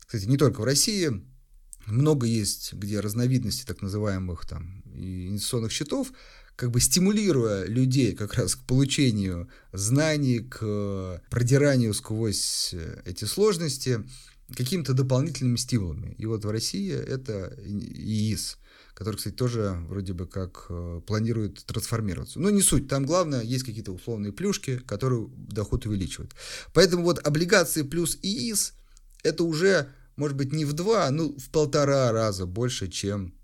кстати, 0.00 0.24
не 0.24 0.38
только 0.38 0.62
в 0.62 0.64
России, 0.64 1.22
много 1.86 2.26
есть, 2.26 2.72
где 2.72 3.00
разновидности 3.00 3.64
так 3.64 3.82
называемых 3.82 4.46
там 4.46 4.82
инвестиционных 4.94 5.70
счетов, 5.70 6.12
как 6.56 6.70
бы 6.70 6.80
стимулируя 6.80 7.64
людей 7.66 8.16
как 8.16 8.34
раз 8.34 8.56
к 8.56 8.64
получению 8.64 9.48
знаний, 9.72 10.40
к 10.40 11.22
продиранию 11.30 11.94
сквозь 11.94 12.74
эти 13.04 13.24
сложности 13.26 14.04
какими-то 14.54 14.94
дополнительными 14.94 15.56
стимулами. 15.56 16.14
И 16.18 16.26
вот 16.26 16.44
в 16.44 16.50
России 16.50 16.92
это 16.92 17.54
ИИС, 17.64 18.58
который, 18.94 19.16
кстати, 19.16 19.34
тоже 19.34 19.78
вроде 19.88 20.12
бы 20.12 20.26
как 20.26 20.66
э, 20.70 21.00
планирует 21.06 21.64
трансформироваться. 21.66 22.40
Но 22.40 22.50
не 22.50 22.62
суть, 22.62 22.88
там 22.88 23.04
главное, 23.04 23.42
есть 23.42 23.64
какие-то 23.64 23.92
условные 23.92 24.32
плюшки, 24.32 24.78
которые 24.78 25.28
доход 25.36 25.86
увеличивают. 25.86 26.34
Поэтому 26.72 27.04
вот 27.04 27.24
облигации 27.26 27.82
плюс 27.82 28.18
ИИС 28.22 28.74
это 29.22 29.44
уже, 29.44 29.88
может 30.16 30.36
быть, 30.36 30.52
не 30.52 30.64
в 30.64 30.72
два, 30.72 31.10
ну 31.10 31.36
в 31.38 31.50
полтора 31.50 32.10
раза 32.12 32.46
больше, 32.46 32.88
чем 32.88 33.34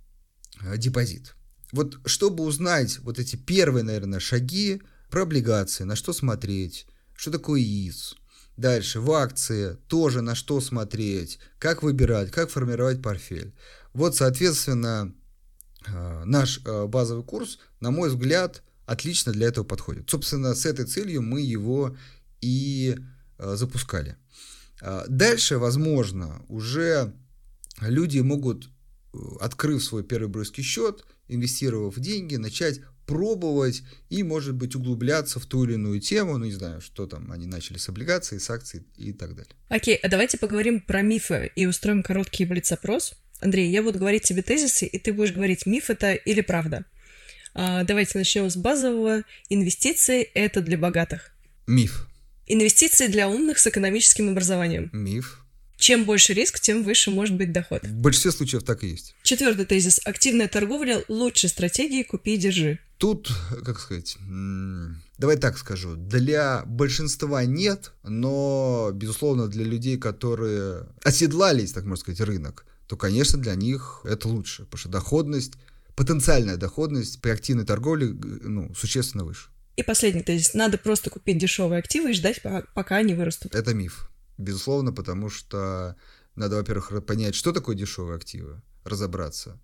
э, 0.63 0.77
депозит 0.79 1.35
вот 1.75 1.99
чтобы 2.07 2.45
узнать 2.45 3.01
вот 3.01 3.19
эти 3.19 3.35
первые, 3.35 3.83
наверное, 3.83 4.21
шаги 4.21 4.81
про 5.11 5.23
облигации, 5.23 5.83
на 5.83 5.97
что 5.97 6.13
смотреть, 6.13 6.87
что 7.17 7.33
такое 7.33 7.61
ИИС, 7.61 8.17
дальше 8.57 9.01
в 9.01 9.11
акции 9.13 9.77
тоже 9.89 10.23
на 10.23 10.35
что 10.35 10.61
смотреть, 10.61 11.39
как 11.59 11.83
выбирать, 11.83 12.31
как 12.31 12.51
формировать 12.51 13.03
портфель. 13.03 13.55
Вот, 13.93 14.17
соответственно, 14.17 15.15
э, 15.87 16.25
наш 16.25 16.61
э, 16.65 16.87
базовый 16.87 17.25
курс, 17.25 17.59
на 17.81 17.91
мой 17.91 18.09
взгляд, 18.09 18.63
отлично 18.87 19.33
для 19.33 19.49
этого 19.49 19.65
подходит. 19.65 20.11
Собственно, 20.11 20.55
с 20.55 20.67
этой 20.67 20.85
целью 20.85 21.23
мы 21.23 21.41
его 21.41 21.97
и 22.41 22.97
э, 23.39 23.57
запускали. 23.57 24.17
Дальше, 25.09 25.57
возможно, 25.57 26.45
уже 26.49 27.15
люди 27.81 28.19
могут, 28.19 28.69
открыв 29.41 29.83
свой 29.83 30.03
первый 30.03 30.29
бройский 30.29 30.63
счет, 30.63 31.07
инвестировав 31.29 31.99
деньги, 31.99 32.37
начать 32.37 32.81
пробовать 33.07 33.83
и, 34.11 34.23
может 34.23 34.55
быть, 34.55 34.75
углубляться 34.75 35.41
в 35.41 35.47
ту 35.47 35.65
или 35.65 35.75
иную 35.75 36.01
тему, 36.01 36.39
ну, 36.39 36.45
не 36.45 36.53
знаю, 36.53 36.81
что 36.81 37.07
там 37.07 37.31
они 37.33 37.47
начали 37.47 37.79
с 37.79 37.89
облигаций, 37.89 38.41
с 38.41 38.51
акций 38.51 38.85
и 38.97 39.13
так 39.13 39.35
далее. 39.35 39.53
Окей, 39.69 39.97
а 39.97 40.09
давайте 40.09 40.39
поговорим 40.39 40.81
про 40.81 41.03
мифы 41.03 41.51
и 41.55 41.67
устроим 41.67 42.03
короткий 42.03 42.45
блиц-опрос. 42.45 43.15
Андрей, 43.41 43.71
я 43.71 43.83
буду 43.83 43.99
говорить 43.99 44.23
тебе 44.23 44.43
тезисы, 44.43 44.87
и 44.87 44.99
ты 44.99 45.13
будешь 45.13 45.33
говорить, 45.33 45.67
миф 45.67 45.91
это 45.91 46.15
или 46.15 46.41
правда. 46.41 46.85
А, 47.55 47.85
давайте 47.85 48.19
начнем 48.19 48.49
с 48.51 48.57
базового. 48.57 49.23
Инвестиции— 49.49 50.23
это 50.35 50.61
для 50.61 50.79
богатых. 50.79 51.33
Миф. 51.67 52.09
Инвестиции 52.47 53.07
для 53.07 53.29
умных 53.29 53.59
с 53.59 53.67
экономическим 53.67 54.31
образованием. 54.31 54.91
Миф. 54.93 55.44
Чем 55.85 56.07
больше 56.07 56.33
риск, 56.33 56.61
тем 56.61 56.83
выше 56.83 57.11
может 57.11 57.37
быть 57.37 57.53
доход. 57.53 57.83
В 57.83 57.93
большинстве 57.93 58.33
случаев 58.33 58.63
так 58.63 58.83
и 58.85 58.89
есть. 58.89 59.15
Четвертый 59.23 59.67
тезис. 59.67 60.01
Активная 60.07 60.49
торговля– 60.49 61.05
лучшей 61.09 61.51
стратегии 61.51 62.03
«купи 62.03 62.37
и 62.37 62.37
держи». 62.39 62.79
Тут, 62.97 63.31
как 63.67 63.79
сказать, 63.79 64.17
давай 65.19 65.37
так 65.37 65.59
скажу, 65.59 65.95
для 65.95 66.63
большинства 66.65 67.45
нет, 67.45 67.93
но, 68.03 68.93
безусловно, 68.95 69.47
для 69.47 69.63
людей, 69.63 69.99
которые 69.99 70.87
оседлались, 71.03 71.73
так 71.73 71.85
можно 71.85 72.01
сказать, 72.01 72.21
рынок, 72.23 72.65
то, 72.89 72.97
конечно, 72.97 73.39
для 73.39 73.55
них 73.55 74.01
это 74.05 74.29
лучше, 74.29 74.65
потому 74.65 74.79
что 74.79 74.89
доходность, 74.89 75.53
потенциальная 75.97 76.57
доходность 76.57 77.21
при 77.21 77.29
активной 77.29 77.67
торговле 77.67 78.07
ну, 78.07 78.75
существенно 78.75 79.27
выше. 79.27 79.51
И 79.77 79.83
последний 79.83 80.23
тезис. 80.23 80.55
Надо 80.55 80.79
просто 80.79 81.11
купить 81.11 81.37
дешевые 81.37 81.81
активы 81.81 82.13
и 82.13 82.15
ждать, 82.15 82.41
пока 82.75 82.97
они 82.97 83.13
вырастут. 83.13 83.55
Это 83.55 83.75
миф. 83.75 84.09
Безусловно, 84.39 84.93
потому 84.93 85.31
что 85.31 85.97
надо, 86.35 86.57
во-первых, 86.57 87.05
понять, 87.07 87.35
что 87.35 87.53
такое 87.53 87.77
дешевые 87.77 88.17
активы, 88.17 88.63
разобраться. 88.85 89.61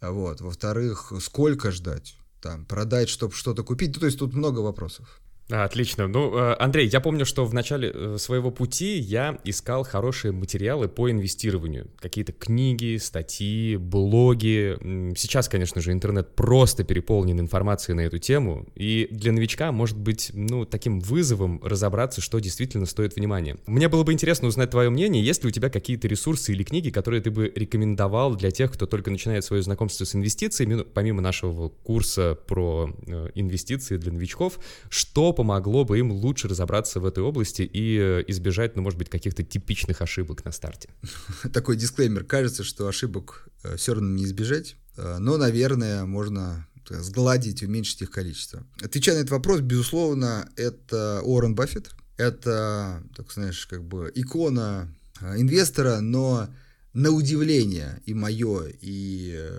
Вот. 0.00 0.40
Во-вторых, 0.40 1.12
сколько 1.20 1.70
ждать, 1.70 2.16
там, 2.42 2.66
продать, 2.66 3.08
чтобы 3.08 3.34
что-то 3.34 3.64
купить. 3.64 3.94
Ну, 3.94 4.00
то 4.00 4.06
есть 4.06 4.18
тут 4.18 4.34
много 4.34 4.60
вопросов. 4.60 5.20
Отлично. 5.48 6.08
Ну, 6.08 6.36
э, 6.36 6.56
Андрей, 6.58 6.88
я 6.88 7.00
помню, 7.00 7.24
что 7.24 7.44
в 7.44 7.54
начале 7.54 7.92
э, 7.94 8.16
своего 8.18 8.50
пути 8.50 8.98
я 8.98 9.38
искал 9.44 9.84
хорошие 9.84 10.32
материалы 10.32 10.88
по 10.88 11.08
инвестированию. 11.08 11.88
Какие-то 12.00 12.32
книги, 12.32 12.96
статьи, 12.96 13.76
блоги. 13.76 14.76
Сейчас, 15.16 15.48
конечно 15.48 15.80
же, 15.80 15.92
интернет 15.92 16.34
просто 16.34 16.82
переполнен 16.82 17.38
информацией 17.38 17.94
на 17.94 18.00
эту 18.00 18.18
тему. 18.18 18.66
И 18.74 19.06
для 19.12 19.30
новичка 19.30 19.70
может 19.70 19.96
быть, 19.96 20.32
ну, 20.34 20.64
таким 20.64 20.98
вызовом 20.98 21.62
разобраться, 21.62 22.20
что 22.20 22.40
действительно 22.40 22.86
стоит 22.86 23.14
внимания. 23.14 23.56
Мне 23.66 23.88
было 23.88 24.02
бы 24.02 24.12
интересно 24.12 24.48
узнать 24.48 24.70
твое 24.70 24.90
мнение, 24.90 25.24
есть 25.24 25.44
ли 25.44 25.48
у 25.48 25.52
тебя 25.52 25.70
какие-то 25.70 26.08
ресурсы 26.08 26.52
или 26.52 26.64
книги, 26.64 26.90
которые 26.90 27.22
ты 27.22 27.30
бы 27.30 27.52
рекомендовал 27.54 28.34
для 28.34 28.50
тех, 28.50 28.72
кто 28.72 28.86
только 28.86 29.12
начинает 29.12 29.44
свое 29.44 29.62
знакомство 29.62 30.04
с 30.04 30.14
инвестициями, 30.16 30.74
ну, 30.74 30.84
помимо 30.84 31.22
нашего 31.22 31.68
курса 31.68 32.36
про 32.48 32.90
э, 33.06 33.28
инвестиции 33.36 33.96
для 33.96 34.10
новичков, 34.10 34.58
что 34.88 35.35
помогло 35.36 35.84
бы 35.84 35.98
им 35.98 36.10
лучше 36.10 36.48
разобраться 36.48 36.98
в 36.98 37.06
этой 37.06 37.22
области 37.22 37.62
и 37.62 37.98
э, 37.98 38.24
избежать, 38.26 38.74
ну, 38.74 38.82
может 38.82 38.98
быть, 38.98 39.08
каких-то 39.08 39.44
типичных 39.44 40.02
ошибок 40.02 40.44
на 40.44 40.50
старте? 40.50 40.88
Такой 41.52 41.76
дисклеймер. 41.76 42.24
Кажется, 42.24 42.64
что 42.64 42.88
ошибок 42.88 43.48
э, 43.62 43.76
все 43.76 43.94
равно 43.94 44.08
не 44.08 44.24
избежать, 44.24 44.76
э, 44.96 45.18
но, 45.18 45.36
наверное, 45.36 46.04
можно 46.04 46.66
сгладить, 46.88 47.62
уменьшить 47.62 48.02
их 48.02 48.10
количество. 48.10 48.64
Отвечая 48.82 49.16
на 49.16 49.20
этот 49.20 49.32
вопрос, 49.32 49.60
безусловно, 49.60 50.48
это 50.56 51.20
Уоррен 51.22 51.54
Баффет. 51.54 51.90
Это, 52.16 53.02
так 53.14 53.30
знаешь, 53.32 53.66
как 53.66 53.84
бы 53.84 54.10
икона 54.14 54.88
инвестора, 55.20 56.00
но 56.00 56.48
на 56.92 57.10
удивление 57.10 58.00
и 58.06 58.14
мое, 58.14 58.66
и 58.80 59.50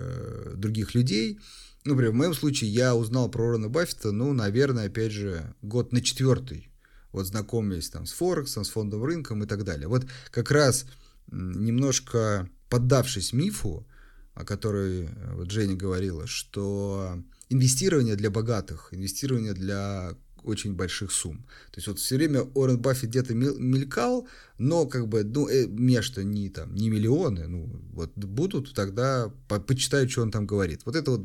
других 0.56 0.94
людей– 0.94 1.38
ну, 1.88 1.94
например, 1.94 2.12
в 2.12 2.16
моем 2.16 2.34
случае 2.34 2.70
я 2.70 2.94
узнал 2.94 3.30
про 3.30 3.52
Рона 3.52 3.70
Баффета, 3.70 4.12
ну, 4.12 4.34
наверное, 4.34 4.88
опять 4.88 5.10
же, 5.10 5.54
год 5.62 5.90
на 5.90 6.02
четвертый. 6.02 6.68
Вот 7.12 7.24
знакомились 7.24 7.88
там 7.88 8.04
с 8.04 8.12
Форексом, 8.12 8.64
с 8.64 8.68
фондовым 8.68 9.06
рынком 9.06 9.42
и 9.42 9.46
так 9.46 9.64
далее. 9.64 9.88
Вот 9.88 10.06
как 10.30 10.50
раз 10.50 10.84
немножко 11.32 12.46
поддавшись 12.68 13.32
мифу, 13.32 13.86
о 14.34 14.44
которой 14.44 15.04
э, 15.04 15.34
вот 15.34 15.50
Женя 15.50 15.76
говорила, 15.76 16.26
что 16.26 17.22
инвестирование 17.48 18.16
для 18.16 18.30
богатых, 18.30 18.88
инвестирование 18.90 19.54
для 19.54 20.14
очень 20.44 20.74
больших 20.74 21.10
сумм. 21.10 21.38
То 21.70 21.78
есть 21.78 21.88
вот 21.88 21.98
все 21.98 22.16
время 22.16 22.42
Уоррен 22.52 22.78
Баффет 22.78 23.08
где-то 23.08 23.34
мелькал, 23.34 24.28
но 24.58 24.84
как 24.84 25.08
бы, 25.08 25.24
ну, 25.24 25.48
э, 25.48 25.66
мне 25.66 26.02
что, 26.02 26.22
не 26.22 26.50
там, 26.50 26.74
не 26.74 26.90
миллионы, 26.90 27.46
ну, 27.46 27.80
вот 27.94 28.12
будут, 28.14 28.74
тогда 28.74 29.32
по 29.48 29.58
почитаю, 29.58 30.06
что 30.06 30.20
он 30.20 30.30
там 30.30 30.46
говорит. 30.46 30.82
Вот 30.84 30.94
это 30.94 31.12
вот 31.12 31.22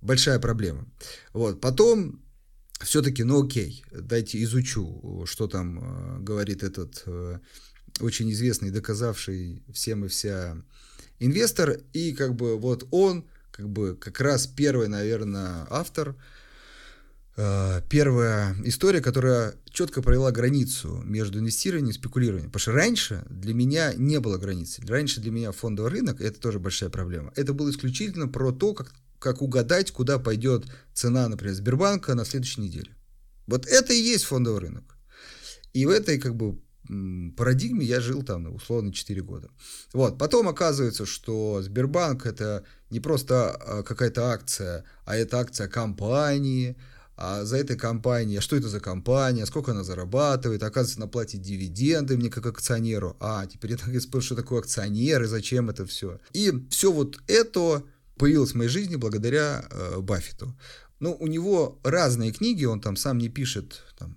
большая 0.00 0.38
проблема. 0.38 0.86
Вот. 1.32 1.60
Потом 1.60 2.20
все-таки, 2.80 3.24
ну 3.24 3.44
окей, 3.44 3.84
дайте 3.92 4.42
изучу, 4.42 5.24
что 5.26 5.46
там 5.46 5.78
э, 5.78 6.18
говорит 6.20 6.62
этот 6.62 7.02
э, 7.06 7.38
очень 8.00 8.30
известный, 8.32 8.70
доказавший 8.70 9.62
всем 9.72 10.04
и 10.04 10.08
вся 10.08 10.56
инвестор, 11.18 11.78
и 11.92 12.12
как 12.12 12.34
бы 12.34 12.58
вот 12.58 12.88
он, 12.90 13.26
как 13.50 13.68
бы 13.68 13.96
как 13.96 14.20
раз 14.20 14.46
первый, 14.46 14.88
наверное, 14.88 15.66
автор, 15.68 16.16
э, 17.36 17.82
первая 17.90 18.56
история, 18.64 19.02
которая 19.02 19.54
четко 19.70 20.00
провела 20.00 20.32
границу 20.32 21.02
между 21.04 21.38
инвестированием 21.38 21.90
и 21.90 21.94
спекулированием. 21.94 22.50
Потому 22.50 22.60
что 22.60 22.72
раньше 22.72 23.24
для 23.28 23.52
меня 23.52 23.92
не 23.92 24.18
было 24.20 24.38
границы. 24.38 24.82
Раньше 24.86 25.20
для 25.20 25.30
меня 25.30 25.52
фондовый 25.52 25.92
рынок, 25.92 26.22
это 26.22 26.40
тоже 26.40 26.58
большая 26.58 26.88
проблема, 26.88 27.30
это 27.36 27.52
было 27.52 27.70
исключительно 27.70 28.26
про 28.26 28.52
то, 28.52 28.72
как 28.72 28.94
как 29.20 29.42
угадать, 29.42 29.92
куда 29.92 30.18
пойдет 30.18 30.64
цена, 30.92 31.28
например, 31.28 31.54
Сбербанка 31.54 32.14
на 32.14 32.24
следующей 32.24 32.62
неделе. 32.62 32.96
Вот 33.46 33.66
это 33.66 33.92
и 33.92 34.00
есть 34.00 34.24
фондовый 34.24 34.60
рынок. 34.60 34.96
И 35.72 35.86
в 35.86 35.90
этой 35.90 36.18
как 36.18 36.34
бы 36.34 36.58
парадигме 37.36 37.86
я 37.86 38.00
жил 38.00 38.22
там 38.22 38.44
ну, 38.44 38.54
условно 38.54 38.92
4 38.92 39.22
года. 39.22 39.50
Вот. 39.92 40.18
Потом 40.18 40.48
оказывается, 40.48 41.06
что 41.06 41.62
Сбербанк 41.62 42.26
это 42.26 42.64
не 42.90 42.98
просто 42.98 43.50
а, 43.50 43.82
какая-то 43.82 44.30
акция, 44.30 44.84
а 45.04 45.16
это 45.16 45.38
акция 45.38 45.68
компании, 45.68 46.76
а 47.16 47.44
за 47.44 47.58
этой 47.58 47.76
компанией, 47.76 48.38
а 48.38 48.40
что 48.40 48.56
это 48.56 48.68
за 48.68 48.80
компания, 48.80 49.46
сколько 49.46 49.72
она 49.72 49.84
зарабатывает, 49.84 50.62
оказывается, 50.62 50.98
она 50.98 51.06
платит 51.06 51.42
дивиденды 51.42 52.16
мне 52.16 52.30
как 52.30 52.46
акционеру, 52.46 53.16
а 53.20 53.46
теперь 53.46 53.72
я 53.72 54.00
спрашиваю, 54.00 54.22
что 54.22 54.36
такое 54.36 54.60
акционер 54.60 55.22
и 55.22 55.26
зачем 55.26 55.70
это 55.70 55.84
все. 55.86 56.18
И 56.32 56.52
все 56.70 56.90
вот 56.90 57.20
это 57.26 57.84
появилась 58.20 58.52
в 58.52 58.54
моей 58.54 58.68
жизни 58.68 58.96
благодаря 58.96 59.64
э, 59.70 59.98
Баффету. 60.00 60.54
Ну, 61.00 61.16
у 61.18 61.26
него 61.26 61.78
разные 61.82 62.32
книги, 62.32 62.66
он 62.66 62.80
там 62.82 62.94
сам 62.96 63.16
не 63.16 63.30
пишет 63.30 63.82
там, 63.98 64.14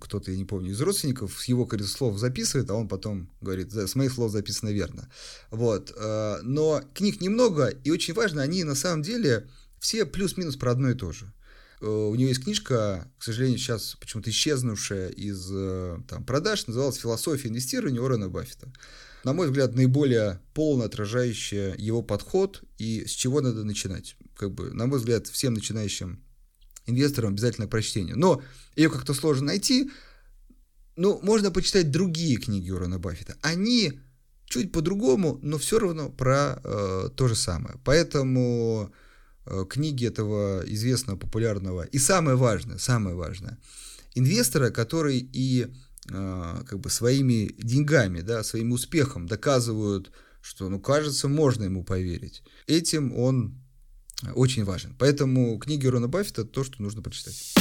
кто-то, 0.00 0.30
я 0.30 0.38
не 0.38 0.46
помню, 0.46 0.70
из 0.70 0.80
родственников 0.80 1.38
с 1.38 1.44
его 1.44 1.68
слов 1.82 2.18
записывает, 2.18 2.70
а 2.70 2.74
он 2.74 2.88
потом 2.88 3.28
говорит, 3.42 3.68
да, 3.68 3.86
с 3.86 3.94
моих 3.96 4.12
слов 4.12 4.32
записано 4.32 4.70
верно. 4.70 5.10
Вот. 5.50 5.92
Э, 5.94 6.38
но 6.42 6.82
книг 6.94 7.20
немного, 7.20 7.66
и 7.66 7.90
очень 7.90 8.14
важно, 8.14 8.40
они 8.40 8.64
на 8.64 8.74
самом 8.74 9.02
деле 9.02 9.46
все 9.78 10.06
плюс-минус 10.06 10.56
про 10.56 10.72
одно 10.72 10.90
и 10.90 10.94
то 10.94 11.12
же. 11.12 11.30
Э, 11.84 11.86
у 11.86 12.14
него 12.14 12.28
есть 12.28 12.42
книжка, 12.42 13.10
к 13.18 13.22
сожалению, 13.22 13.58
сейчас 13.58 13.96
почему-то 14.00 14.30
исчезнувшая 14.30 15.10
из 15.10 15.50
э, 15.52 15.98
там, 16.08 16.24
продаж, 16.24 16.66
называлась 16.66 16.96
«Философия 16.96 17.48
инвестирования 17.48 18.00
Уоррена 18.00 18.28
Баффета». 18.28 18.72
На 19.24 19.32
мой 19.32 19.46
взгляд, 19.46 19.74
наиболее 19.74 20.40
полно 20.54 20.84
отражающая 20.84 21.74
его 21.76 22.02
подход 22.02 22.62
и 22.78 23.06
с 23.06 23.10
чего 23.10 23.40
надо 23.40 23.64
начинать. 23.64 24.16
Как 24.36 24.52
бы, 24.52 24.70
на 24.72 24.86
мой 24.86 24.98
взгляд, 24.98 25.26
всем 25.26 25.54
начинающим 25.54 26.22
инвесторам 26.86 27.32
обязательно 27.32 27.66
прочтение. 27.66 28.14
Но 28.14 28.42
ее 28.76 28.90
как-то 28.90 29.14
сложно 29.14 29.46
найти. 29.46 29.90
Ну, 30.96 31.20
можно 31.22 31.50
почитать 31.50 31.90
другие 31.90 32.36
книги 32.36 32.70
Уоррена 32.70 32.98
Баффета. 32.98 33.36
Они 33.40 33.98
чуть 34.46 34.72
по-другому, 34.72 35.38
но 35.42 35.58
все 35.58 35.78
равно 35.78 36.10
про 36.10 36.60
э, 36.62 37.08
то 37.16 37.28
же 37.28 37.34
самое. 37.34 37.76
Поэтому 37.82 38.92
книги 39.68 40.06
этого 40.06 40.62
известного, 40.66 41.18
популярного 41.18 41.82
и 41.82 41.98
самое 41.98 42.36
важное, 42.36 42.78
самое 42.78 43.16
важное, 43.16 43.58
инвестора, 44.14 44.70
который 44.70 45.18
и 45.18 45.66
э, 46.08 46.62
как 46.66 46.80
бы 46.80 46.90
своими 46.90 47.54
деньгами, 47.58 48.20
да, 48.20 48.42
своим 48.42 48.72
успехом 48.72 49.26
доказывают, 49.26 50.12
что, 50.40 50.68
ну, 50.68 50.80
кажется, 50.80 51.28
можно 51.28 51.64
ему 51.64 51.84
поверить. 51.84 52.42
Этим 52.66 53.12
он 53.16 53.60
очень 54.34 54.64
важен. 54.64 54.94
Поэтому 54.98 55.58
книги 55.58 55.86
Рона 55.86 56.08
Баффета 56.08 56.44
то, 56.44 56.64
что 56.64 56.82
нужно 56.82 57.02
прочитать. 57.02 57.54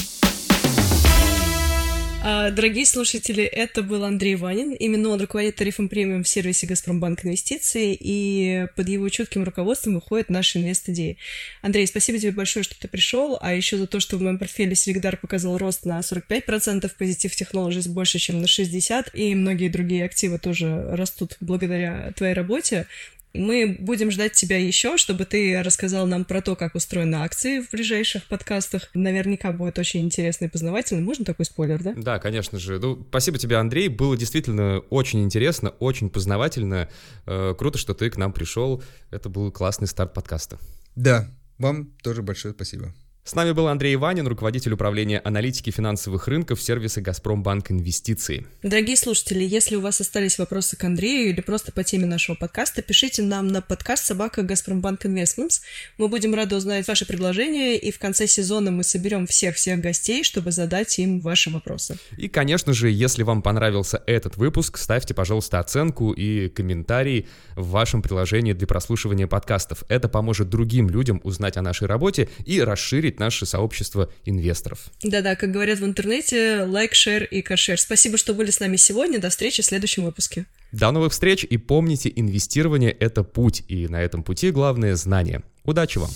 А, 2.25 2.51
дорогие 2.51 2.85
слушатели, 2.85 3.43
это 3.43 3.83
был 3.83 4.05
Андрей 4.05 4.35
Ванин. 4.35 4.71
Именно 4.71 5.09
он 5.09 5.19
руководит 5.19 5.57
тарифом 5.57 5.89
премиум 5.89 6.23
в 6.23 6.27
сервисе 6.29 6.65
«Газпромбанк 6.65 7.25
Инвестиции», 7.25 7.97
и 7.99 8.65
под 8.77 8.87
его 8.87 9.09
чутким 9.09 9.43
руководством 9.43 9.95
выходит 9.95 10.29
наш 10.29 10.55
инвест-идеи. 10.55 11.17
Андрей, 11.61 11.85
спасибо 11.85 12.17
тебе 12.17 12.31
большое, 12.31 12.63
что 12.63 12.79
ты 12.79 12.87
пришел, 12.87 13.37
а 13.41 13.53
еще 13.53 13.75
за 13.75 13.87
то, 13.87 13.99
что 13.99 14.15
в 14.15 14.21
моем 14.21 14.39
портфеле 14.39 14.73
Селегдар 14.73 15.17
показал 15.17 15.57
рост 15.57 15.83
на 15.83 15.99
45%, 15.99 16.89
позитив 16.97 17.33
Technologies 17.33 17.89
больше, 17.89 18.19
чем 18.19 18.39
на 18.39 18.45
60%, 18.45 19.13
и 19.13 19.35
многие 19.35 19.67
другие 19.67 20.05
активы 20.05 20.39
тоже 20.39 20.95
растут 20.95 21.35
благодаря 21.41 22.13
твоей 22.15 22.35
работе. 22.35 22.87
Мы 23.33 23.77
будем 23.79 24.11
ждать 24.11 24.33
тебя 24.33 24.57
еще, 24.57 24.97
чтобы 24.97 25.25
ты 25.25 25.61
рассказал 25.63 26.05
нам 26.05 26.23
про 26.23 26.41
то, 26.41 26.55
как 26.55 26.75
устроены 26.75 27.15
акции 27.15 27.61
в 27.61 27.71
ближайших 27.71 28.25
подкастах. 28.27 28.89
Наверняка 28.93 29.51
будет 29.51 29.79
очень 29.79 30.01
интересно 30.01 30.45
и 30.45 30.49
познавательно. 30.49 31.01
Можно 31.01 31.25
такой 31.25 31.45
спойлер, 31.45 31.81
да? 31.81 31.93
Да, 31.95 32.19
конечно 32.19 32.59
же. 32.59 32.79
Ну, 32.79 33.03
спасибо 33.09 33.39
тебе, 33.39 33.57
Андрей. 33.57 33.87
Было 33.87 34.15
действительно 34.15 34.79
очень 34.89 35.23
интересно, 35.23 35.69
очень 35.69 36.09
познавательно. 36.09 36.89
Э, 37.25 37.55
круто, 37.57 37.79
что 37.79 37.95
ты 37.95 38.11
к 38.11 38.17
нам 38.17 38.33
пришел. 38.33 38.83
Это 39.09 39.29
был 39.29 39.51
классный 39.51 39.87
старт 39.87 40.13
подкаста. 40.13 40.59
Да, 40.95 41.27
вам 41.57 41.91
тоже 42.03 42.21
большое 42.21 42.53
спасибо. 42.53 42.93
С 43.25 43.35
нами 43.35 43.53
был 43.53 43.69
Андрей 43.69 43.95
Иванин, 43.95 44.27
руководитель 44.27 44.73
управления 44.73 45.21
аналитики 45.23 45.69
финансовых 45.69 46.27
рынков 46.27 46.61
сервиса 46.61 46.99
«Газпромбанк 46.99 47.71
Инвестиции». 47.71 48.45
Дорогие 48.63 48.97
слушатели, 48.97 49.45
если 49.45 49.77
у 49.77 49.81
вас 49.81 50.01
остались 50.01 50.37
вопросы 50.37 50.75
к 50.75 50.83
Андрею 50.83 51.29
или 51.29 51.39
просто 51.39 51.71
по 51.71 51.85
теме 51.85 52.05
нашего 52.05 52.35
подкаста, 52.35 52.81
пишите 52.81 53.21
нам 53.21 53.47
на 53.47 53.61
подкаст 53.61 54.07
«Собака 54.07 54.41
Газпромбанк 54.41 55.05
Инвестментс». 55.05 55.61
Мы 55.97 56.09
будем 56.09 56.35
рады 56.35 56.57
узнать 56.57 56.85
ваши 56.85 57.05
предложения, 57.05 57.77
и 57.77 57.93
в 57.93 57.97
конце 57.97 58.27
сезона 58.27 58.71
мы 58.71 58.83
соберем 58.83 59.25
всех-всех 59.25 59.79
гостей, 59.79 60.25
чтобы 60.25 60.51
задать 60.51 60.99
им 60.99 61.21
ваши 61.21 61.49
вопросы. 61.49 61.97
И, 62.17 62.27
конечно 62.27 62.73
же, 62.73 62.91
если 62.91 63.23
вам 63.23 63.41
понравился 63.41 64.03
этот 64.05 64.35
выпуск, 64.35 64.77
ставьте, 64.77 65.13
пожалуйста, 65.13 65.59
оценку 65.59 66.11
и 66.11 66.49
комментарий 66.49 67.27
в 67.55 67.69
вашем 67.69 68.01
приложении 68.01 68.51
для 68.51 68.67
прослушивания 68.67 69.27
подкастов. 69.27 69.85
Это 69.87 70.09
поможет 70.09 70.49
другим 70.49 70.89
людям 70.89 71.21
узнать 71.23 71.55
о 71.55 71.61
нашей 71.61 71.87
работе 71.87 72.27
и 72.45 72.59
расширить 72.59 73.12
расширить 73.13 73.19
наше 73.19 73.45
сообщество 73.45 74.09
инвесторов. 74.25 74.91
Да-да, 75.03 75.35
как 75.35 75.51
говорят 75.51 75.79
в 75.79 75.85
интернете, 75.85 76.63
лайк, 76.63 76.93
шер 76.93 77.23
и 77.23 77.41
кашер. 77.41 77.79
Спасибо, 77.79 78.17
что 78.17 78.33
были 78.33 78.51
с 78.51 78.59
нами 78.59 78.77
сегодня. 78.77 79.19
До 79.19 79.29
встречи 79.29 79.61
в 79.61 79.65
следующем 79.65 80.03
выпуске. 80.03 80.45
До 80.71 80.91
новых 80.91 81.11
встреч 81.11 81.45
и 81.49 81.57
помните, 81.57 82.11
инвестирование— 82.15 82.91
это 82.99 83.23
путь, 83.23 83.63
и 83.67 83.87
на 83.87 84.01
этом 84.01 84.23
пути 84.23 84.51
главное— 84.51 84.95
знание. 84.95 85.41
Удачи 85.63 85.99
вам! 85.99 86.09